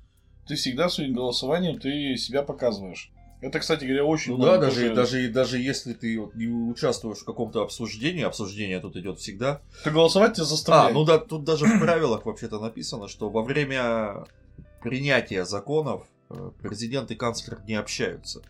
[0.47, 3.13] ты всегда своим голосованием ты себя показываешь.
[3.41, 7.25] Это, кстати говоря, очень ну, да, даже, даже, даже если ты вот не участвуешь в
[7.25, 9.63] каком-то обсуждении, обсуждение тут идет всегда.
[9.83, 10.91] То голосовать тебя заставляют.
[10.91, 14.27] А, ну да, тут даже в правилах вообще-то написано, что во время
[14.83, 18.43] принятия законов э, президент и канцлер не общаются.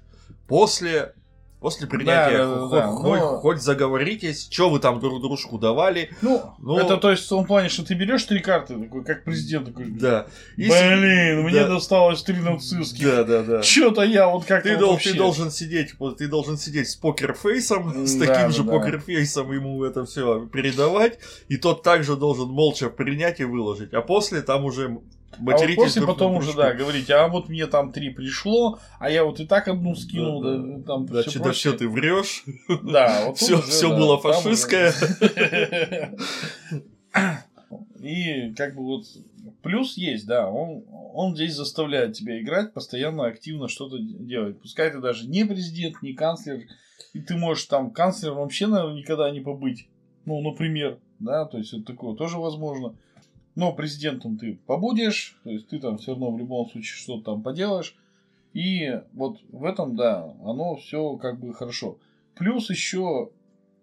[0.48, 1.14] После
[1.60, 3.36] После принятия да, хоть, да, хоть, но...
[3.38, 6.10] хоть заговоритесь, что вы там друг дружку давали.
[6.22, 9.24] Ну, ну, это то есть в том плане, что ты берешь три карты, такой, как
[9.24, 9.90] президент такой.
[9.90, 10.26] Да.
[10.56, 11.42] Блин, Если...
[11.42, 11.68] мне да.
[11.68, 13.04] досталось три нацистских.
[13.04, 13.62] Да, да, да.
[13.62, 15.10] Что-то я вот как-то ты, вот дол- вообще...
[15.10, 18.72] ты должен сидеть, ты должен сидеть с покерфейсом, с таким да, же да.
[18.72, 23.92] покерфейсом ему это все передавать, и тот также должен молча принять и выложить.
[23.92, 24.98] А после там уже
[25.38, 29.10] Материтесь а вот после потом уже, да, говорите, а вот мне там три пришло, а
[29.10, 32.44] я вот и так одну скинул, да, да, там да, все, да, все ты врешь.
[32.82, 34.92] Да, вот все, все да, было фашистское.
[38.00, 39.04] И как бы вот
[39.62, 44.60] плюс есть, да, он, он здесь заставляет тебя играть, постоянно активно что-то делать.
[44.60, 46.62] Пускай ты даже не президент, не канцлер,
[47.12, 49.88] и ты можешь там канцлером вообще, наверное, никогда не побыть.
[50.24, 52.94] Ну, например, да, то есть это такое тоже возможно.
[53.54, 57.42] Но президентом ты побудешь, то есть ты там все равно в любом случае что-то там
[57.42, 57.96] поделаешь.
[58.52, 61.98] И вот в этом, да, оно все как бы хорошо.
[62.34, 63.30] Плюс еще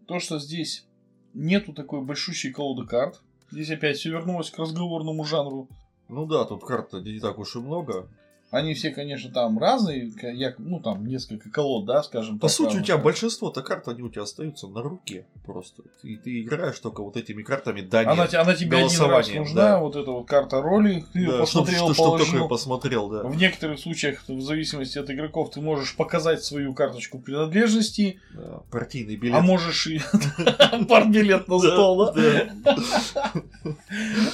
[0.08, 0.88] то, что здесь
[1.34, 3.22] нету такой большущей колоды карт.
[3.52, 5.70] Здесь опять все вернулось к разговорному жанру.
[6.10, 8.10] Ну да, тут карт не так уж и много.
[8.50, 12.58] Они все, конечно, там разные, я, ну там несколько колод, да, скажем По так.
[12.58, 15.84] По сути, у тебя большинство-то карт, они у тебя остаются на руке просто.
[16.02, 19.80] И ты играешь только вот этими картами да Она, она тебе один раз нужна, да.
[19.80, 23.24] вот эта вот карта роли, ты да, посмотрел, что, что, что посмотрел, да.
[23.24, 28.22] В некоторых случаях, в зависимости от игроков, ты можешь показать свою карточку принадлежности.
[28.34, 29.36] Да, партийный билет.
[29.36, 30.00] А можешь и
[30.88, 32.50] партбилет на стол, да?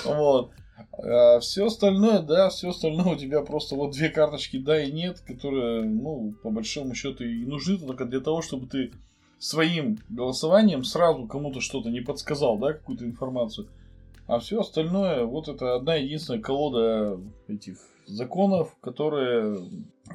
[0.05, 0.51] Вот.
[1.05, 5.19] А все остальное, да, все остальное у тебя просто вот две карточки да и нет,
[5.19, 8.91] которые, ну, по большому счету и нужны только для того, чтобы ты
[9.37, 13.67] своим голосованием сразу кому-то что-то не подсказал, да, какую-то информацию.
[14.27, 19.59] А все остальное, вот это одна единственная колода этих законов, которые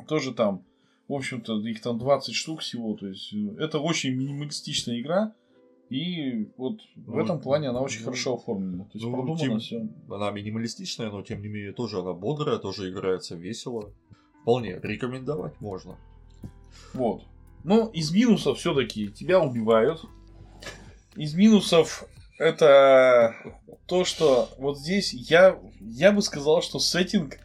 [0.08, 0.64] тоже там,
[1.08, 2.96] в общем-то, их там 20 штук всего.
[2.96, 5.34] То есть это очень минималистичная игра.
[5.90, 8.84] И вот в ну, этом плане она очень ну, хорошо оформлена.
[8.84, 9.88] То есть ну, продумано тем, все.
[10.10, 13.90] Она минималистичная, но тем не менее тоже она бодрая, тоже играется весело.
[14.42, 15.96] Вполне рекомендовать можно.
[16.92, 17.24] Вот.
[17.64, 20.04] Но из минусов все-таки тебя убивают.
[21.16, 22.06] Из минусов
[22.38, 23.34] это
[23.86, 27.38] то, что вот здесь я, я бы сказал, что сеттинг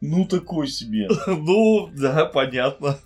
[0.00, 1.08] ну такой себе.
[1.26, 2.98] Ну, да, понятно.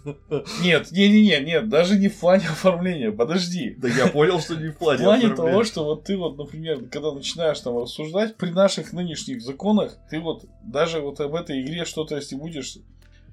[0.62, 3.74] Нет, не-не-не, нет, даже не в плане оформления, подожди.
[3.78, 6.84] Да я понял, что не в плане В плане того, что вот ты вот, например,
[6.90, 11.84] когда начинаешь там рассуждать, при наших нынешних законах, ты вот даже вот об этой игре
[11.84, 12.78] что-то, если будешь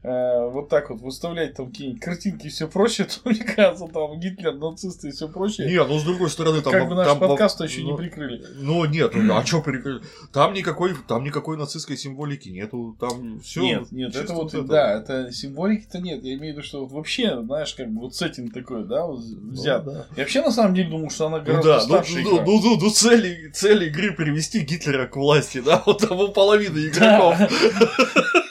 [0.04, 4.20] э, вот так вот выставлять там какие-нибудь картинки и все прочее, то мне кажется, там
[4.20, 5.68] Гитлер, нацисты и все прочее.
[5.68, 6.74] Не, ну с другой стороны, там...
[6.74, 8.46] Как бы наш там, подкаст еще ну, не прикрыли.
[8.56, 10.02] Ну нет, ну, а что прикрыли?
[10.32, 13.62] Там никакой, там никакой нацистской символики нету, там все.
[13.62, 14.64] Нет, нет, это вот, это...
[14.64, 16.24] да, это символики-то нет.
[16.24, 19.20] Я имею в виду, что вот вообще, знаешь, как бы вот сеттинг такой, да, вот
[19.20, 19.86] взят.
[19.86, 20.08] Ну, да.
[20.16, 22.78] Я вообще на самом деле думал, что она гораздо ну, да, старше ну, ну, ну,
[22.80, 27.36] ну, цель, цель игры привести Гитлера к власти, да, вот там половина игроков.
[27.38, 27.50] Да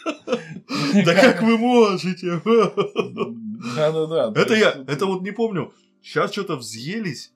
[1.15, 2.41] как вы можете?
[3.77, 4.33] Да-да-да.
[4.41, 5.73] Это я, это вот не помню.
[6.03, 7.33] Сейчас что-то взъелись.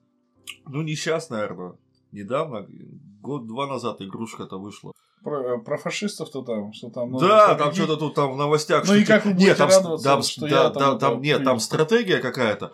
[0.65, 1.73] Ну, не сейчас, наверное.
[2.11, 2.67] Недавно,
[3.21, 4.93] год-два назад игрушка-то вышла.
[5.23, 7.11] Про, про фашистов-то там, что там...
[7.11, 8.85] Ну, да, там что-то тут там в новостях.
[8.87, 10.73] Ну и как вы нет, там, радоваться, там, что да, я там...
[10.73, 12.73] там, там нет, там стратегия какая-то.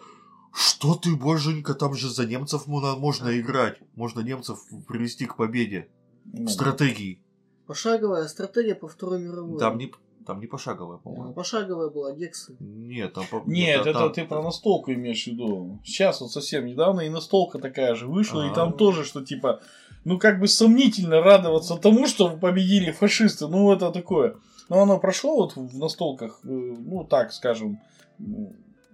[0.52, 3.78] Что ты, боженька, там же за немцев можно играть.
[3.96, 5.90] Можно немцев привести к победе.
[6.26, 7.22] Ну, стратегии.
[7.68, 9.60] Пошаговая стратегия по Второй мировой.
[9.60, 9.94] Там не,
[10.30, 11.34] там не пошаговая, по-моему.
[11.34, 12.56] Пошаговая была, Гексы.
[12.60, 13.26] Нет, там...
[13.48, 14.14] Нет, это там...
[14.14, 15.80] ты про настолку имеешь в виду.
[15.84, 18.52] Сейчас вот совсем недавно и настолка такая же вышла, А-а-а.
[18.52, 19.62] и там тоже, что типа,
[20.06, 23.48] ну как бы сомнительно радоваться тому, что победили фашисты.
[23.48, 24.36] Ну это такое.
[24.70, 27.82] Но оно прошло вот в настолках, э, ну так скажем,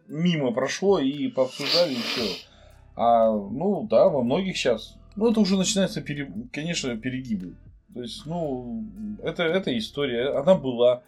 [0.08, 2.48] мимо прошло и пообсуждали и все.
[2.96, 4.96] А, ну да, во многих сейчас.
[5.18, 6.32] Ну это уже начинается, пере...
[6.54, 7.58] конечно, перегибы.
[7.94, 8.86] То есть, ну,
[9.22, 11.04] это, это история, она была.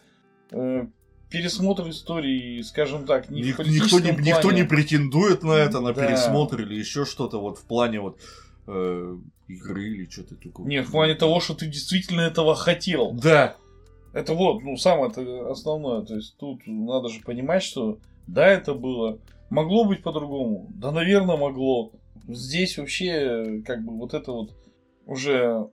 [0.52, 0.86] Э,
[1.30, 4.64] пересмотр истории, скажем так, не в Ник- никто, не, политическом никто не плане.
[4.66, 6.06] претендует на это, на Да.
[6.08, 8.18] пересмотр или еще что-то вот в плане вот
[8.68, 9.18] э,
[9.48, 10.68] игры или что-то такое.
[10.68, 13.14] Нет, в плане того, что ты действительно этого хотел.
[13.14, 13.56] Да.
[14.14, 15.12] Это вот, ну, самое
[15.50, 16.02] основное.
[16.02, 19.20] То есть тут надо же понимать, что да, это было.
[19.50, 20.68] Могло быть по-другому.
[20.76, 21.92] Да, наверное, могло.
[22.28, 24.54] Здесь вообще, как бы, вот это вот
[25.06, 25.70] уже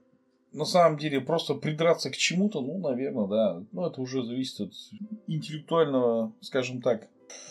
[0.55, 3.63] на самом деле просто придраться к чему-то, ну, наверное, да.
[3.71, 4.73] Ну, это уже зависит от
[5.27, 7.09] интеллектуального, скажем так,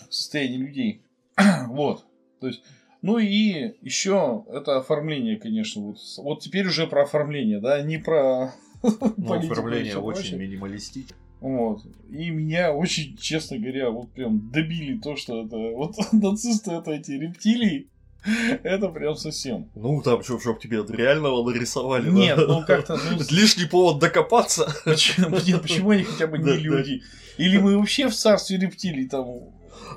[0.09, 1.03] состояния людей.
[1.69, 2.05] вот.
[2.41, 2.63] То есть,
[3.03, 5.83] ну и еще это оформление, конечно.
[5.83, 10.39] Вот, вот теперь уже про оформление, да, не про Ну, оформление очень прочее.
[10.39, 11.17] минималистично.
[11.41, 11.83] Вот.
[12.09, 17.13] И меня очень, честно говоря, вот прям добили то, что это вот нацисты это эти
[17.13, 17.89] рептилии.
[18.63, 19.71] Это прям совсем.
[19.75, 22.05] Ну, там, что, чтоб тебе реального нарисовали.
[22.05, 22.11] да?
[22.11, 24.75] Нет, ну как-то, ну, Лишний повод докопаться.
[24.85, 26.55] почему, нет, почему они хотя бы не да.
[26.57, 27.03] люди?
[27.37, 29.27] Или мы вообще в царстве рептилий там...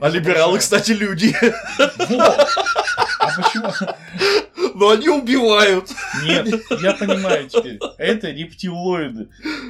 [0.01, 1.33] А либералы, кстати, люди.
[1.79, 2.47] Вот.
[3.19, 3.71] А почему?
[4.75, 5.89] Но они убивают.
[6.23, 6.47] Нет,
[6.81, 7.79] я понимаю теперь.
[7.97, 9.29] Это рептилоиды.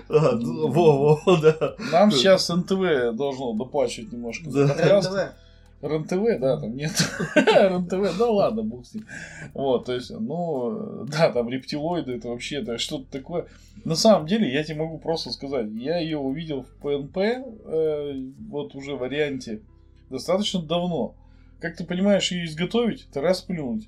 [0.10, 1.76] А, ну, Во-во, да.
[1.92, 4.50] Нам сейчас НТВ должно доплачивать немножко.
[4.50, 5.34] Да.
[5.82, 6.92] РНТВ, да, там нет.
[7.36, 9.06] РНТВ, да ладно, бог с ним.
[9.54, 13.48] Вот, то есть, ну, да, там рептилоиды, это вообще это что-то такое.
[13.86, 18.14] На самом деле, я тебе могу просто сказать, я ее увидел в ПНП, э,
[18.50, 19.62] вот уже в варианте,
[20.10, 21.16] достаточно давно.
[21.60, 23.88] Как ты понимаешь, ее изготовить, это расплюнуть.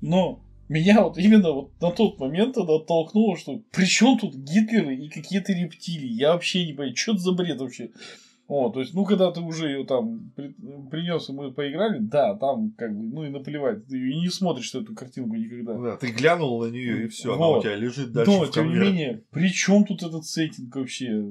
[0.00, 4.96] Но меня вот именно вот на тот момент это оттолкнуло, что при чем тут Гитлеры
[4.96, 6.12] и какие-то рептилии?
[6.12, 7.90] Я вообще не понимаю, что это за бред вообще?
[8.56, 12.70] О, то есть, ну, когда ты уже ее там принес, и мы поиграли, да, там
[12.78, 15.74] как бы, ну и наплевать, ты и не смотришь эту картинку никогда.
[15.74, 17.58] Да, ты глянул на нее и все, она Вот.
[17.58, 21.24] у тебя лежит дальше Но, в тем не менее, при чем тут этот сеттинг вообще?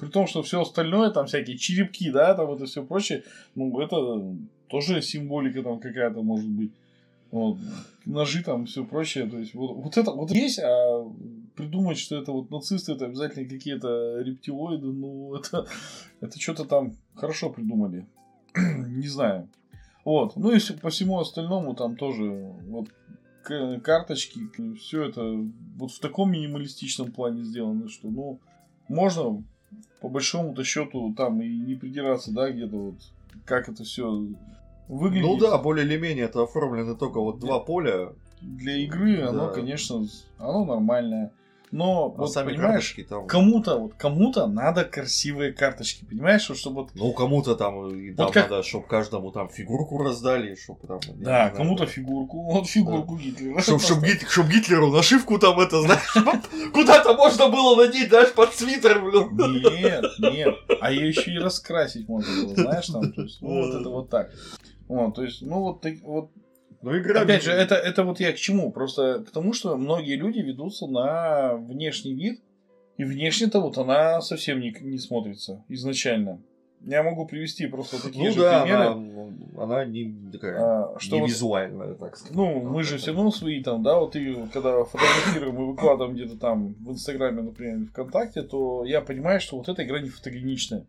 [0.00, 4.34] При том, что все остальное, там всякие черепки, да, там это все прочее, ну, это
[4.68, 6.72] тоже символика там какая-то может быть.
[7.30, 7.58] Вот.
[8.06, 9.26] Ножи там, все прочее.
[9.26, 11.04] То есть, вот, вот это вот есть, а
[11.56, 15.66] придумать, что это вот нацисты, это обязательно какие-то рептилоиды, ну, это,
[16.20, 18.06] это что-то там хорошо придумали.
[18.56, 19.48] Не знаю.
[20.04, 20.36] Вот.
[20.36, 22.30] Ну и по всему остальному там тоже
[22.66, 22.88] вот
[23.82, 24.40] карточки,
[24.76, 25.22] все это
[25.76, 28.40] вот в таком минималистичном плане сделано, что, ну,
[28.88, 29.42] можно
[30.00, 32.94] по большому-то счету там и не придираться, да, где-то вот
[33.44, 34.10] как это все
[34.88, 35.26] выглядит.
[35.26, 39.52] Ну да, более или менее это оформлены только вот два поля, Для игры оно, Да.
[39.52, 40.04] конечно,
[40.38, 41.32] оно нормальное.
[41.74, 43.26] Но, а вот, сами понимаешь, там...
[43.26, 48.26] кому-то, вот кому-то надо красивые карточки, понимаешь, вот чтобы вот Ну, кому-то там, и там
[48.26, 51.00] Вот как- надо, чтобы каждому там фигурку раздали, чтобы там...
[51.16, 51.90] Да, кому-то да.
[51.90, 52.42] фигурку.
[52.44, 53.60] Вот фигурку Гитлера.
[53.60, 56.14] Чтоб, чтоб Гит- чтоб Гитлеру нашивку там это, знаешь,
[56.72, 59.60] куда-то можно было надеть, знаешь, под свитер, блин.
[59.74, 60.54] Нет, нет.
[60.80, 63.12] А ее еще и раскрасить можно было, знаешь, там.
[63.12, 64.30] То есть, ну, вот это вот так.
[64.86, 66.30] Вот, то есть, ну, вот, вот
[66.84, 67.22] Ну, игра...
[67.22, 68.70] Опять же, это, это вот я к чему?
[68.70, 72.42] Просто к тому, что многие люди ведутся на внешний вид,
[72.98, 76.42] и внешне-то вот она совсем не, не смотрится изначально.
[76.82, 78.84] Я могу привести просто такие Ну же да, примеры.
[78.84, 82.36] она, ну, она не такая, а, что не вот, визуальная, так сказать.
[82.36, 86.38] ну, мы же все равно свои там, да, вот и когда фотографируем и выкладываем где-то
[86.38, 90.86] там в Инстаграме, например, или ВКонтакте, то я понимаю, что вот эта игра не фотогеничная.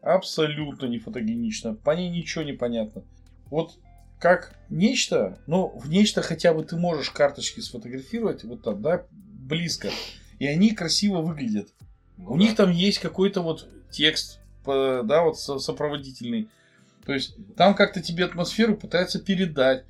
[0.00, 1.74] Абсолютно не фотогенична.
[1.74, 3.02] По ней ничего не понятно.
[3.50, 3.72] Вот
[4.18, 9.90] как нечто, ну, в нечто хотя бы ты можешь карточки сфотографировать, вот там, да, близко.
[10.38, 11.68] И они красиво выглядят.
[12.16, 16.48] Ну У них там есть какой-то вот текст, да, вот со- сопроводительный.
[17.04, 19.84] То есть там как-то тебе атмосферу пытаются передать.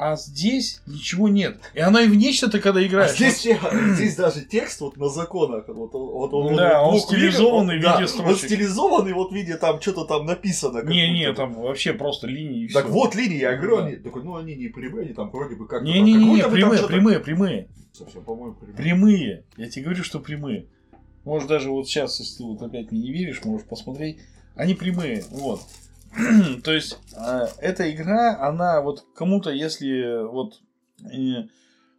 [0.00, 1.58] А здесь ничего нет.
[1.74, 3.16] И она и в нечто-то, когда А играешь.
[3.16, 3.58] здесь, те-
[3.94, 7.86] здесь даже текст вот на законах, вот, он- вот он, Да, он двух стилизованный виде-
[7.88, 8.46] в да, виде Он строчек.
[8.46, 10.82] стилизованный вот в виде там что-то там написано.
[10.84, 12.92] Не, не, там вообще просто линии Так всё.
[12.94, 13.86] вот линии, я говорю, Да.
[13.86, 16.42] они, такой, ну они не прямые, они там вроде бы как Не, не, не, не,
[16.44, 16.86] прямые, прямые.
[16.86, 17.68] прямые, прямые.
[17.92, 18.76] Совсем, по-моему, прямые.
[18.76, 19.44] Прямые.
[19.56, 20.66] Я тебе говорю, что прямые.
[21.24, 24.18] Может, даже вот сейчас, если ты вот опять мне не веришь, можешь посмотреть.
[24.54, 25.24] Они прямые.
[25.32, 25.60] Вот.
[26.64, 30.54] То есть, а, эта игра, она вот кому-то, если вот
[31.04, 31.46] э,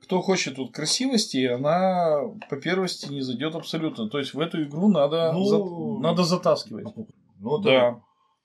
[0.03, 4.09] кто хочет вот красивости, она по первости не зайдет абсолютно.
[4.09, 6.87] То есть в эту игру надо, Ну, за- надо затаскивать.
[7.39, 8.01] Ну Да.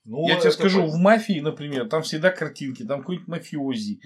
[0.07, 4.01] Ну, Я тебе скажу, по- в мафии, например, там всегда картинки, там какой-нибудь мафиози.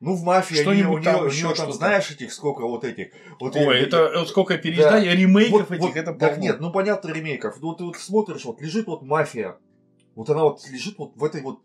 [0.00, 2.66] Ну, в мафии они, что-нибудь у там, нее, у еще нее там, знаешь, этих сколько
[2.68, 3.08] вот этих.
[3.40, 6.42] Вот Ой, я- это вот сколько переизданий, ремейков вот, этих, вот, это Так полно.
[6.42, 7.56] нет, ну понятно, ремейков.
[7.62, 9.56] Ну, ты вот смотришь, вот лежит вот мафия.
[10.18, 11.60] Вот она вот лежит вот в этой вот.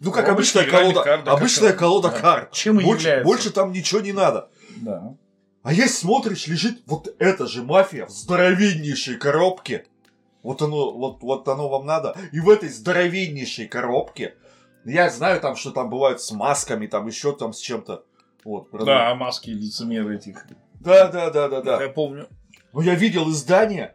[0.00, 1.04] Ну, как Ну, обычная колода.
[1.04, 1.78] карта, как обычная она.
[1.78, 2.18] колода Да.
[2.18, 2.50] карт.
[2.52, 3.24] Чем и больше, является.
[3.24, 4.50] больше там ничего не надо.
[4.78, 5.14] Да.
[5.62, 9.86] А есть смотришь, лежит вот эта же мафия в здоровеннейшей коробке.
[10.42, 12.16] Вот оно, вот, вот оно вам надо.
[12.32, 14.34] И в этой здоровеннейшей коробке,
[14.84, 18.02] я знаю там, что там бывают с масками, там еще там с чем-то.
[18.44, 18.86] Вот, правда.
[18.86, 20.44] Да, маски лицемеры этих.
[20.80, 21.80] да, да, да, да, да.
[21.80, 22.26] Я помню.
[22.72, 23.94] Но я видел издание,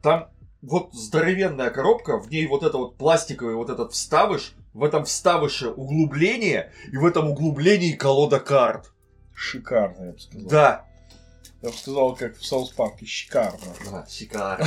[0.00, 0.30] там
[0.62, 5.70] вот здоровенная коробка, в ней вот это вот пластиковый вот этот вставыш, в этом вставыше
[5.70, 8.92] углубление, и в этом углублении колода карт.
[9.34, 10.48] Шикарно, я бы сказал.
[10.48, 10.86] Да.
[11.62, 13.58] Я бы сказал, как в Саус Парке, шикарно.
[13.90, 14.66] Да, шикарно.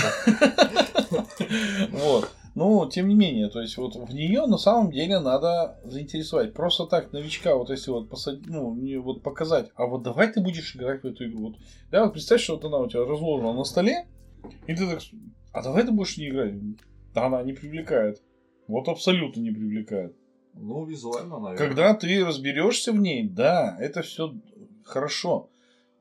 [1.92, 2.30] Вот.
[2.56, 6.54] Ну, тем не менее, то есть вот в нее на самом деле надо заинтересовать.
[6.54, 10.40] Просто так новичка, вот если вот посадить, ну, не вот показать, а вот давай ты
[10.40, 11.48] будешь играть в эту игру.
[11.48, 11.56] Вот,
[11.92, 14.08] да, вот представь, что вот она у тебя разложена на столе,
[14.68, 15.02] и ты так,
[15.56, 16.54] а давай ты будешь не играть.
[17.14, 18.22] Да она не привлекает.
[18.68, 20.14] Вот абсолютно не привлекает.
[20.54, 21.58] Ну, визуально, наверное.
[21.58, 24.34] Когда ты разберешься в ней, да, это все
[24.84, 25.50] хорошо.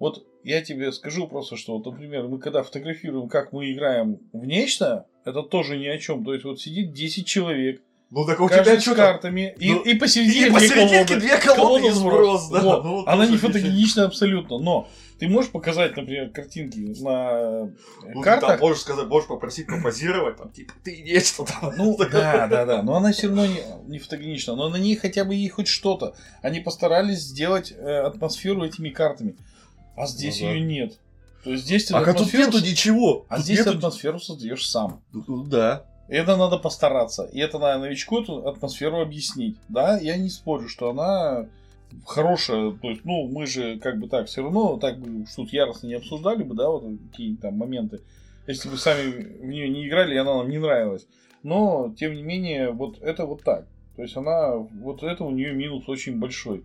[0.01, 4.45] Вот я тебе скажу просто, что, вот, например, мы когда фотографируем, как мы играем в
[4.45, 6.25] нечто, это тоже ни о чем.
[6.25, 7.81] То есть вот сидит 10 человек,
[8.15, 11.17] Ну, так у каждый тебя что картами, и, Ну, и посередине И две посерединке колоды.
[11.21, 12.61] две колоды Колода из да.
[12.61, 12.85] Вот.
[12.85, 14.89] Ну, Она не фотогенична абсолютно, но
[15.19, 17.73] ты можешь показать, например, картинки на Ну,
[18.15, 18.51] ты картах.
[18.51, 21.73] там можешь сказать, можешь попросить попозировать, там, типа, ты нечто там.
[21.77, 22.83] Ну, да, да, да.
[22.83, 24.55] Но она все равно не, не фотогенична.
[24.55, 26.15] Но на ней хотя бы ей хоть что-то.
[26.41, 29.37] Они постарались сделать э, атмосферу этими картами.
[29.97, 30.53] А здесь Ну да.
[30.53, 30.99] ее нет.
[31.43, 33.27] То есть здесь ты А тут нету ничего.
[33.29, 35.03] А Тут здесь нету- атмосферу создаешь сам.
[35.13, 35.85] Ну, да.
[36.09, 37.25] Это надо постараться.
[37.25, 39.57] И это надо новичку эту атмосферу объяснить.
[39.69, 41.47] Да, я не спорю, что она
[42.07, 42.73] хорошая.
[42.73, 45.87] То есть, ну, мы же как бы так все равно так бы что тут яростно
[45.87, 48.01] не обсуждали бы, да, вот какие там моменты.
[48.47, 51.07] Если бы сами в нее не играли, и она нам не нравилась.
[51.43, 53.67] Но, тем не менее, вот это вот так.
[53.97, 56.65] То есть она, вот это у нее минус очень большой.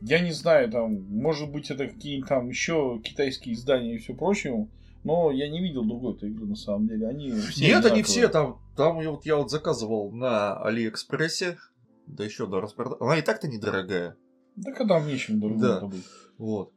[0.00, 4.68] Я не знаю, там, может быть, это какие-нибудь там еще китайские издания и все прочее,
[5.04, 7.06] но я не видел другой этой игры на самом деле.
[7.08, 8.04] Они все Нет, они одинаковые.
[8.04, 8.60] все там.
[8.76, 11.58] Там я вот, я вот заказывал на Алиэкспрессе.
[12.06, 12.96] Да еще до распродажи.
[13.00, 14.16] Она и так-то недорогая.
[14.56, 15.90] Да когда в нечем дорого Да.
[16.38, 16.72] Вот.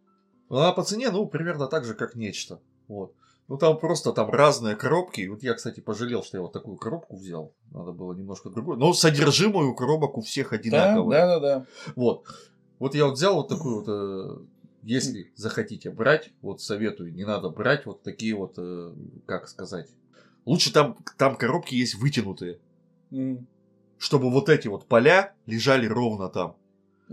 [0.49, 2.59] Она по цене, ну, примерно так же, как нечто.
[2.87, 3.13] Вот.
[3.47, 5.27] Ну, там просто там разные коробки.
[5.27, 7.53] Вот я, кстати, пожалел, что я вот такую коробку взял.
[7.71, 8.77] Надо было немножко другую.
[8.77, 11.17] Но содержимое у коробок у всех Да, одинаковое.
[11.19, 11.65] да, да, да.
[11.95, 12.25] Вот.
[12.79, 14.45] Вот я вот взял вот такую вот, э,
[14.83, 18.93] если захотите брать, вот советую, не надо брать вот такие вот, э,
[19.25, 19.89] как сказать.
[20.45, 22.59] Лучше там, там коробки есть вытянутые,
[23.11, 23.47] М.
[23.97, 26.55] чтобы вот эти вот поля лежали ровно там.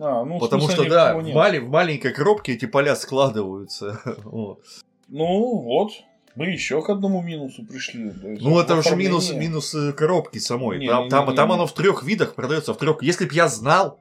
[0.01, 4.01] А, ну, Потому что, да, в, мале- в маленькой коробке эти поля складываются.
[4.25, 4.63] Вот.
[5.09, 5.93] Ну, вот.
[6.37, 8.05] Мы еще к одному минусу пришли.
[8.05, 10.79] Есть Ну, это уже минус, минус э, коробки самой.
[10.79, 11.55] Не, там, не, там, не, не, там не.
[11.55, 13.03] оно в трех видах продается, в трех.
[13.03, 13.99] Если б я знал,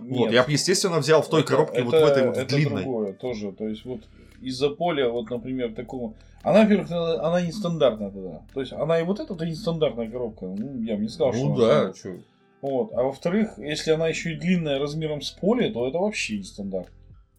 [0.00, 2.56] вот, я бы, естественно, взял в той Это- коробке вот в это- этой вот это
[2.56, 2.82] длинной.
[2.82, 3.52] другое тоже.
[3.52, 4.00] То есть, вот
[4.40, 6.14] из-за поля, вот, например, такого...
[6.42, 8.42] Она, во-первых, она нестандартная тогда.
[8.54, 10.46] То есть, она и вот эта-то нестандартная коробка.
[10.46, 12.22] Ну, я бы не сказал, что Ну да, стандартная.
[12.62, 12.92] Вот.
[12.94, 16.88] А во-вторых, если она еще и длинная размером с поле, то это вообще не стандарт.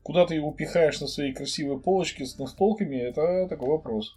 [0.04, 4.16] Куда ты его пихаешь на своей красивой полочке с настолками, это такой вопрос.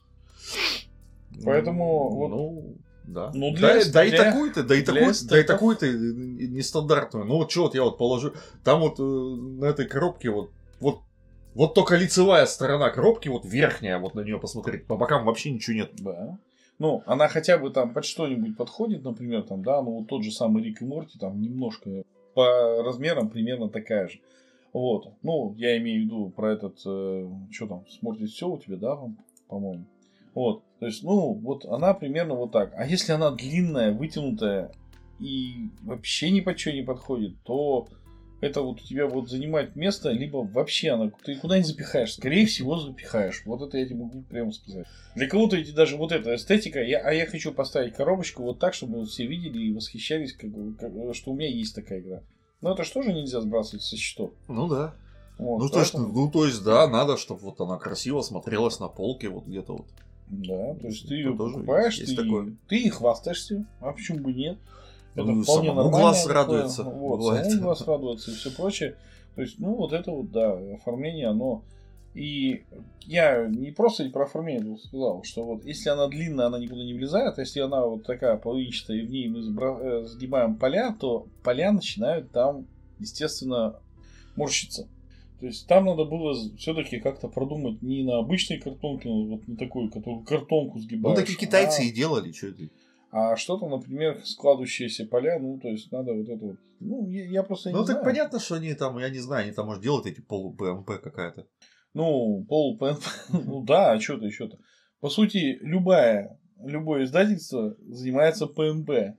[1.45, 2.75] Поэтому вот- Ну,
[3.07, 3.31] да.
[3.35, 5.87] Ну, да, для- и- да и для- такую-то, да и для такую, да и такую-то
[5.93, 7.27] нестандартную.
[7.27, 8.33] Ну вот что вот я вот положу.
[8.65, 10.51] Там вот э, на этой коробке вот,
[10.81, 11.01] вот,
[11.55, 14.87] вот только лицевая сторона коробки, вот верхняя, вот на нее посмотреть.
[14.87, 15.91] По бокам вообще ничего нет.
[15.99, 16.39] Да.
[16.79, 20.33] Ну, она хотя бы там под что-нибудь подходит, например, там, да, ну вот тот же
[20.33, 22.03] самый Рик и Морти, там немножко
[22.35, 24.19] по размерам примерно такая же.
[24.73, 25.07] Вот.
[25.23, 28.99] Ну, я имею в виду про этот, что там, смотрит все у тебя, да,
[29.47, 29.87] по-моему.
[30.35, 30.63] Вот.
[30.81, 32.73] То есть, ну, вот она примерно вот так.
[32.77, 34.73] А если она длинная, вытянутая
[35.21, 37.87] и вообще ни под что не подходит, то
[38.41, 42.13] это вот у тебя вот занимает место, либо вообще она, ты куда не запихаешь.
[42.13, 43.43] Скорее всего, запихаешь.
[43.47, 44.87] Вот это я тебе могу прямо сказать.
[45.15, 48.75] Для кого-то эти даже вот эта эстетика, я, а я хочу поставить коробочку вот так,
[48.75, 52.23] чтобы все видели и восхищались, как, как- что у меня есть такая игра.
[52.61, 54.33] Но это что же нельзя сбрасывать со счетов?
[54.49, 54.95] Ну да.
[55.39, 58.79] Вот, ну, то есть, поэтому- ну, то есть, да, надо, чтобы вот она красиво смотрелась
[58.79, 59.87] на полке, вот где-то вот.
[60.29, 62.57] Да, то есть ты ее тоже покупаешь, есть ты, такое.
[62.69, 64.59] ты и хвастаешься, а почему бы нет?
[65.15, 65.91] Это Ну, вполне нормально.
[65.91, 66.35] глаз такое.
[66.35, 67.45] радуется, Вот, бывает.
[67.47, 68.97] самому глаз радуется и все прочее.
[69.37, 71.63] То есть, ну, вот это вот, да, оформление, оно...
[72.15, 72.63] И
[73.07, 76.95] я не просто про оформление тут сказал, что вот если она длинная, она никуда не
[76.95, 81.27] влезает, а если она вот такая половинчатая, и в ней мы э, сгибаем поля, то
[81.43, 82.67] поля начинают там,
[83.01, 83.81] естественно,
[84.37, 84.89] морщиться.
[85.45, 89.59] То есть там надо было все-таки как-то продумать не на обычной картонке, но вот на
[89.59, 91.19] такую, которую картонку Ну, сгибаешь.
[91.19, 92.63] такие китайцы а- и делали, что это.
[93.11, 96.57] а что-то, например, складывающиеся поля, ну, то есть надо вот это вот.
[96.81, 98.05] Ну, я, я просто Ну, не так знаю.
[98.07, 101.47] понятно, что они там, я не знаю, они там, может, делают эти полу-БМП какая-то.
[101.93, 103.03] Ну, пол ПНП,
[103.45, 104.57] ну да, а что-то еще-то.
[105.01, 109.19] По сути, любая любое издательство занимается ПНП.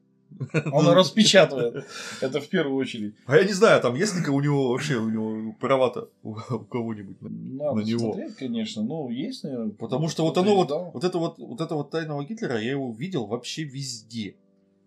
[0.72, 1.86] Он распечатывает.
[2.22, 3.16] Это в первую очередь.
[3.26, 7.22] А я не знаю, там есть ли у него вообще у него права-то у, кого-нибудь
[7.22, 8.14] на, Надо на него.
[8.14, 8.84] смотреть, конечно.
[8.84, 9.72] Ну, есть, наверное.
[9.72, 12.92] Потому что вот оно вот, вот это вот, вот это вот тайного Гитлера, я его
[12.92, 14.36] видел вообще везде,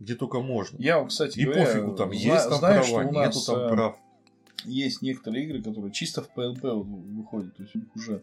[0.00, 0.76] где только можно.
[0.80, 3.44] Я, кстати И говоря, пофигу, там зна- есть там знаю, права, что у нету нас,
[3.46, 3.96] там э, прав.
[4.64, 7.56] есть некоторые игры, которые чисто в ПНП выходят.
[7.56, 8.22] То есть у них уже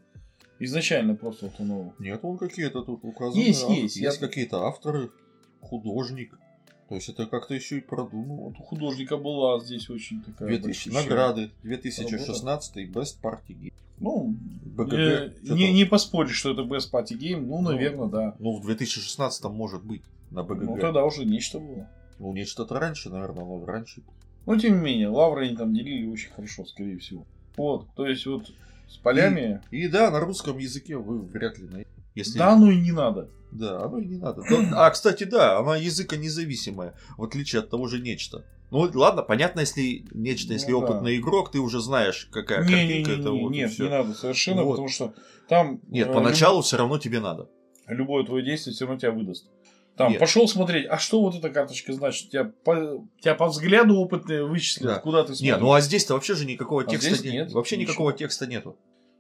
[0.60, 1.94] изначально просто вот оно...
[2.00, 3.42] Нет, вон какие-то тут указаны.
[3.42, 3.80] Есть, авторы.
[3.82, 5.12] есть, Есть я- какие-то авторы,
[5.60, 6.38] художник.
[6.90, 8.44] То есть это как-то еще и продумано.
[8.44, 10.50] Вот у художника была здесь очень такая...
[10.50, 13.74] 2000 большущая- награды 2016 Best Party Game.
[13.98, 14.36] Ну,
[14.78, 17.40] э, что-то- не, не поспоришь, что это Best Party Game.
[17.42, 18.36] Ну, Ну, наверное, да.
[18.40, 20.64] Ну, в 2016 может быть на БГГ.
[20.64, 21.90] Ну, тогда уже нечто было.
[22.20, 24.02] Ну, нечто-то раньше, наверное, но раньше.
[24.46, 27.26] Но, тем не менее, лавры они там делили очень хорошо, скорее всего.
[27.58, 28.52] Вот, то есть вот
[28.88, 29.62] с полями...
[29.72, 31.90] И да, на русском языке вы вряд ли найдете.
[32.16, 32.38] Если...
[32.40, 33.30] Да, ну и не надо.
[33.52, 34.42] Да, оно и не надо.
[34.50, 38.44] Да, А, кстати, да, она языконезависимая, в отличие от того же нечто.
[38.72, 40.86] Ну, ладно, понятно, если нечто, если Ну да.
[40.88, 44.72] опытный игрок, ты уже знаешь, какая картинка это Не-не-не, вот нет, не надо совершенно, Вот.
[44.72, 45.14] потому что
[45.48, 45.80] там...
[45.88, 47.44] Нет, э, поначалу все равно тебе надо.
[47.88, 49.50] люб- Любое твое действие все равно тебя выдаст.
[49.96, 50.20] Там, Нет.
[50.20, 52.30] пошел смотреть, а что вот эта карточка значит?
[52.32, 55.00] Тебя по, тебя по взгляду опытные вычислят, Да.
[55.00, 55.42] куда ты смотришь.
[55.42, 57.34] Не, ну а здесь-то вообще же никакого А текста нет.
[57.34, 57.92] нет, Вообще ничего.
[57.92, 58.76] никакого текста нету.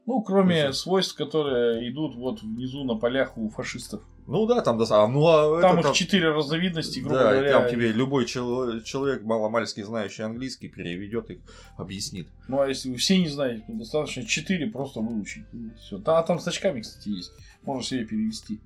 [0.06, 4.04] Ну, кроме свойств, которые идут вот внизу на полях у фашистов.
[4.28, 7.52] Ну да, там, да, а, ну а Там это их четыре разновидности, грубо Да, говоря.
[7.52, 11.40] там тебе любой чел- человек, маломальски знающий английский, переведет и
[11.78, 12.28] объяснит.
[12.48, 15.46] Ну, а если вы все не знаете, то достаточно 4 просто выучить.
[15.80, 16.00] Все.
[16.00, 17.32] Да, а там с очками, кстати, есть.
[17.64, 18.60] Можно себе перевести.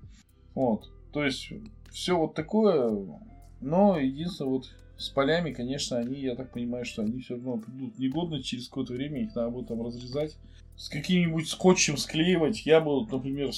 [0.56, 0.90] Вот.
[1.12, 1.50] То есть,
[1.92, 3.20] все вот такое.
[3.60, 7.96] Но единственное, вот с полями, конечно, они, я так понимаю, что они все равно придут
[7.96, 10.38] в негодность через какое-то время, их надо будет там разрезать.
[10.80, 12.66] С каким-нибудь скотчем склеивать.
[12.66, 13.52] Я бы, например,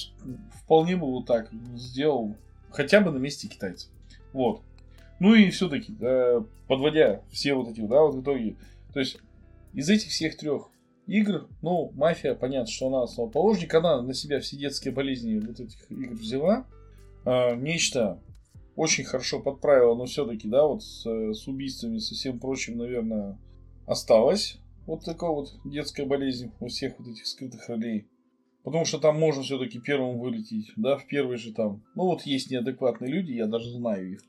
[0.64, 2.34] вполне бы вот так сделал.
[2.70, 3.90] Хотя бы на месте китайцев.
[4.32, 4.62] Вот.
[5.20, 5.94] Ну и все-таки,
[6.66, 8.56] подводя все вот эти, да, вот в итоге.
[8.92, 9.18] То есть,
[9.72, 10.68] из этих всех трех
[11.06, 15.88] игр, ну, мафия, понятно, что она основоположник, она на себя все детские болезни вот этих
[15.92, 16.66] игр взяла.
[17.24, 18.20] А, нечто
[18.74, 23.38] очень хорошо подправила, но все-таки, да, вот с, с убийствами, со всем прочим, наверное,
[23.86, 24.58] осталось.
[24.86, 28.08] Вот такая вот детская болезнь у всех вот этих скрытых ролей.
[28.64, 31.82] Потому что там можно все-таки первым вылететь, да, в первый же там.
[31.96, 34.20] Ну вот есть неадекватные люди, я даже знаю их,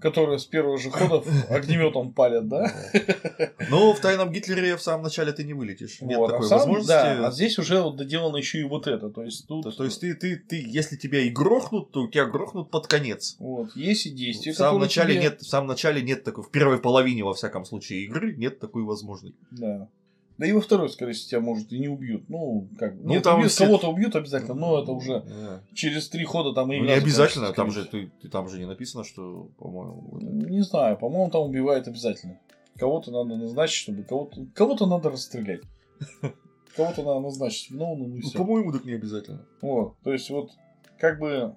[0.00, 2.72] которые с первого же хода огнеметом палят, да.
[3.70, 6.00] Но в тайном Гитлере в самом начале ты не вылетишь.
[6.00, 6.88] Нет Вот, а такой сам- возможности.
[6.88, 9.10] Да, а здесь уже вот доделано еще и вот это.
[9.10, 12.24] То есть тут То, то есть ты, ты, ты, если тебя и грохнут, то тебя
[12.24, 13.36] грохнут под конец.
[13.38, 16.50] вот, есть и действия, В самом начале тебе- нет, в самом начале нет такой, в
[16.50, 19.38] первой половине во всяком случае игры нет такой возможности.
[19.50, 19.88] Да.
[20.36, 22.28] Да и во второй, скорее всего, тебя, может, и не убьют.
[22.28, 22.94] Ну, как.
[22.96, 25.62] Ну, Нет, там убьют, все- кого-то убьют обязательно, но это уже Да.
[25.74, 28.66] через три хода там и Ну, не обязательно, там же ты, ты- там же не
[28.66, 32.40] написано, что, по-моему, это- Не знаю, по-моему, там убивают обязательно.
[32.76, 34.46] Кого-то надо назначить, чтобы кого-то.
[34.54, 35.60] Кого-то надо расстрелять.
[36.76, 37.70] Кого-то надо назначить.
[37.70, 39.46] Ну, ну, ну Ну, по-моему, так не обязательно.
[39.62, 39.94] Вот.
[40.02, 40.50] То есть, вот,
[40.98, 41.54] как бы.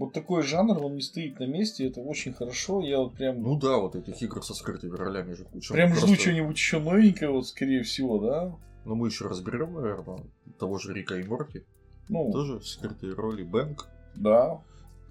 [0.00, 2.80] Вот такой жанр, он не стоит на месте, это очень хорошо.
[2.80, 3.42] Я вот прям.
[3.42, 5.74] Ну да, вот этих игр со скрытыми ролями же куча.
[5.74, 8.56] прям Просто- жду что-нибудь еще новенькое, вот, скорее всего, да.
[8.86, 10.20] Ну, мы еще разберем, наверное,
[10.58, 11.64] того же Рика и Морти.
[12.08, 13.42] Ну, Тоже скрытые роли.
[13.42, 13.88] Бэнк.
[14.14, 14.62] да.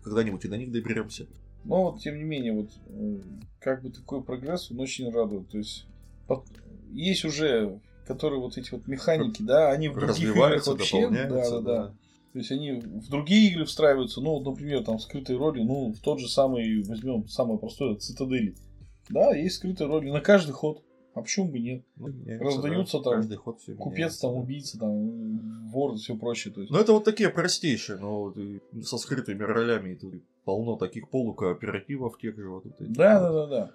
[0.04, 1.28] Когда-нибудь и до них доберемся.
[1.66, 3.20] Но, вот, тем не менее, вот, э,
[3.60, 5.50] как бы такой прогресс, он очень радует.
[5.50, 5.86] То есть,
[6.28, 6.48] под-
[6.94, 11.62] есть уже, которые вот эти вот механики, да, они в других играх вообще, да, дополняются.
[11.62, 11.94] да, да.
[12.32, 16.00] То есть они в другие игры встраиваются, ну, вот, например, там скрытые роли, ну, в
[16.00, 18.56] тот же самый, возьмем самое простое, цитадели.
[19.10, 20.84] Да, есть скрытые роли на каждый ход.
[21.16, 21.84] А почему бы нет?
[21.96, 26.16] Ну, меняется, Раздаются да, там Каждый ход все Купец, там, убийца, там, вор и все
[26.16, 26.54] прочее.
[26.54, 26.72] То есть.
[26.72, 29.96] Ну, это вот такие простейшие, но вот и со скрытыми ролями.
[29.96, 32.66] и полно таких полукооперативов тех же вот.
[32.68, 32.92] этих.
[32.92, 33.72] Да, да, да, да.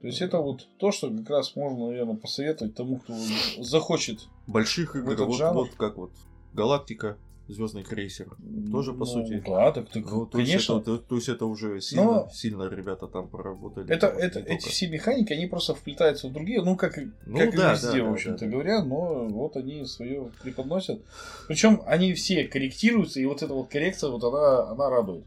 [0.00, 3.14] То есть это вот то, что как раз можно, наверное, посоветовать тому, кто
[3.58, 4.28] захочет.
[4.46, 5.54] Больших игр, вот, жанр.
[5.54, 6.12] вот как вот
[6.52, 7.18] Галактика,
[7.48, 8.28] Звездный крейсер.
[8.70, 9.42] Тоже, по ну, сути.
[9.46, 10.72] Да, так, так, Ну, то, есть конечно.
[10.74, 13.90] это, то, то есть это уже сильно, Но- сильно ребята там поработали.
[13.90, 14.68] Это, это, эти только.
[14.68, 18.04] все механики, они просто вплетаются в другие, ну, как, Ну как да, и везде, да,
[18.04, 18.52] в общем-то да, да.
[18.52, 21.00] говоря, но вот они свое преподносят.
[21.48, 25.24] Причем они все корректируются, и вот эта вот коррекция, вот она, она радует.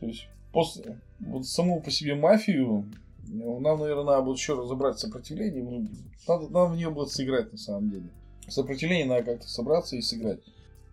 [0.00, 2.84] То есть, после, вот саму по себе мафию,
[3.28, 5.88] нам, наверное, надо будет еще разобрать сопротивление, ну,
[6.28, 8.10] надо, нам в нее будет сыграть, на самом деле.
[8.46, 10.40] Сопротивление надо как-то собраться и сыграть.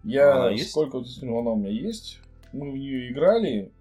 [0.04, 0.70] Я Она есть?
[0.72, 2.20] сколько вот смотрю, она у меня есть.
[2.54, 3.72] Мы в нее играли,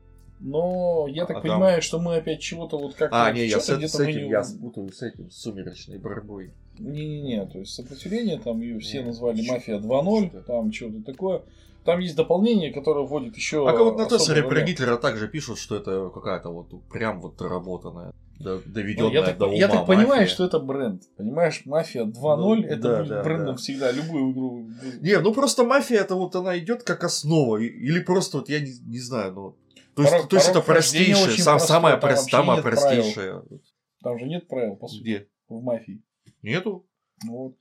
[0.40, 3.60] но я так А там- понимаю, что мы опять чего-то вот как-то А, не, я
[3.60, 6.52] с, где-то с этим не- я спутаю с этим, с сумеречной борьбой.
[6.78, 10.46] Не-не-не, то есть сопротивление, там ее все Не, назвали Мафия 2.0, что-то.
[10.46, 11.42] там что-то такое.
[11.88, 13.66] Там есть дополнение, которое вводит еще...
[13.66, 14.60] А вот на Тессере про.
[14.60, 19.38] Гитлера также пишут, что это какая-то вот прям вот доработанная, до- Ну, доведенная я, так,
[19.38, 20.26] до ума я так понимаю, мафия.
[20.26, 21.02] что это бренд.
[21.16, 23.56] Понимаешь, Мафия 2.0 Ну, это да, будет да, брендом да.
[23.56, 23.90] всегда.
[23.90, 24.68] Любую игру.
[25.00, 27.56] Не, ну просто мафия это вот она идет как основа.
[27.56, 29.56] Или просто вот я не, не знаю, ну.
[29.94, 32.78] То есть, Порог- то есть это простейшее, сам, самое, там прос- вообще самое правил.
[32.82, 33.42] простейшее.
[34.02, 35.28] Там же нет правил, по сути, Где?
[35.48, 36.02] в мафии.
[36.42, 36.86] Нету.
[37.24, 37.54] Ну Вот.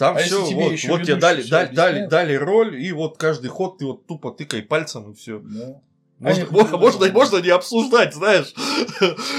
[0.00, 3.18] Там А все, если тебе вот, вот тебе дали, дали, дали, дали роль, и вот
[3.18, 5.40] каждый ход ты вот тупо тыкай пальцем и все.
[5.40, 5.82] Да.
[6.18, 8.54] Можно, Они- можно, можно, можно не обсуждать, знаешь.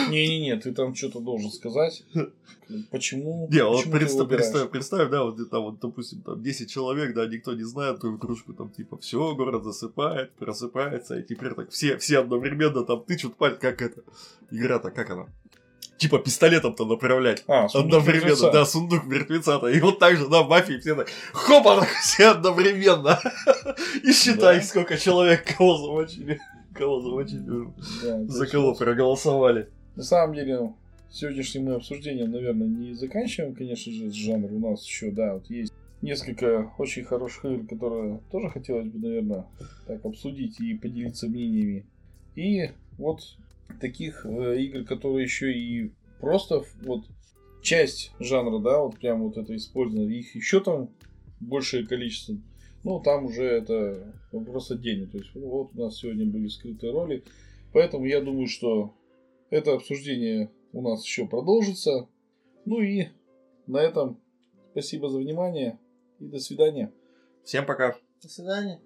[0.09, 2.03] Не-не-не, ты там что-то должен сказать.
[2.91, 3.47] Почему?
[3.51, 7.25] Не, вот почему представь, представь, представь, да, вот там, вот, допустим, там 10 человек, да,
[7.25, 11.97] никто не знает друг дружку, там, типа, все, город засыпает, просыпается, и теперь так все,
[11.97, 14.03] все одновременно там тычут пальцы, как это,
[14.51, 15.27] игра-то, как она?
[16.01, 17.43] Типа пистолетом-то направлять.
[17.47, 18.51] А, Одновременно, мертвеца.
[18.51, 19.67] да, сундук мертвеца-то.
[19.67, 23.19] И вот так же, да, мафии все так, хопа, все одновременно.
[24.03, 24.63] И считай, Да.
[24.63, 26.39] сколько человек кого замочили.
[26.73, 27.43] Кого замочили,
[28.03, 29.69] Да, за кого проголосовали.
[29.95, 30.73] На самом деле,
[31.11, 34.51] сегодняшним мы обсуждением, наверное, не заканчиваем, конечно же, с жанр.
[34.51, 35.71] У нас еще, да, вот есть
[36.01, 39.45] несколько очень хороших игр, которые тоже хотелось бы, наверное,
[39.85, 41.85] так обсудить и поделиться мнениями.
[42.35, 43.19] И вот
[43.79, 47.05] таких э, игр, которые еще и просто вот
[47.61, 50.89] часть жанра, да, вот прям вот это использовано, их еще там
[51.39, 52.35] большее количество.
[52.83, 55.07] Ну, там уже это вопрос отдельный.
[55.07, 57.23] То есть, вот у нас сегодня были скрытые роли.
[57.73, 58.95] Поэтому я думаю, что
[59.49, 62.07] это обсуждение у нас еще продолжится.
[62.65, 63.07] Ну и
[63.67, 64.19] на этом
[64.71, 65.79] спасибо за внимание
[66.19, 66.91] и до свидания.
[67.43, 67.95] Всем пока.
[68.21, 68.81] До свидания.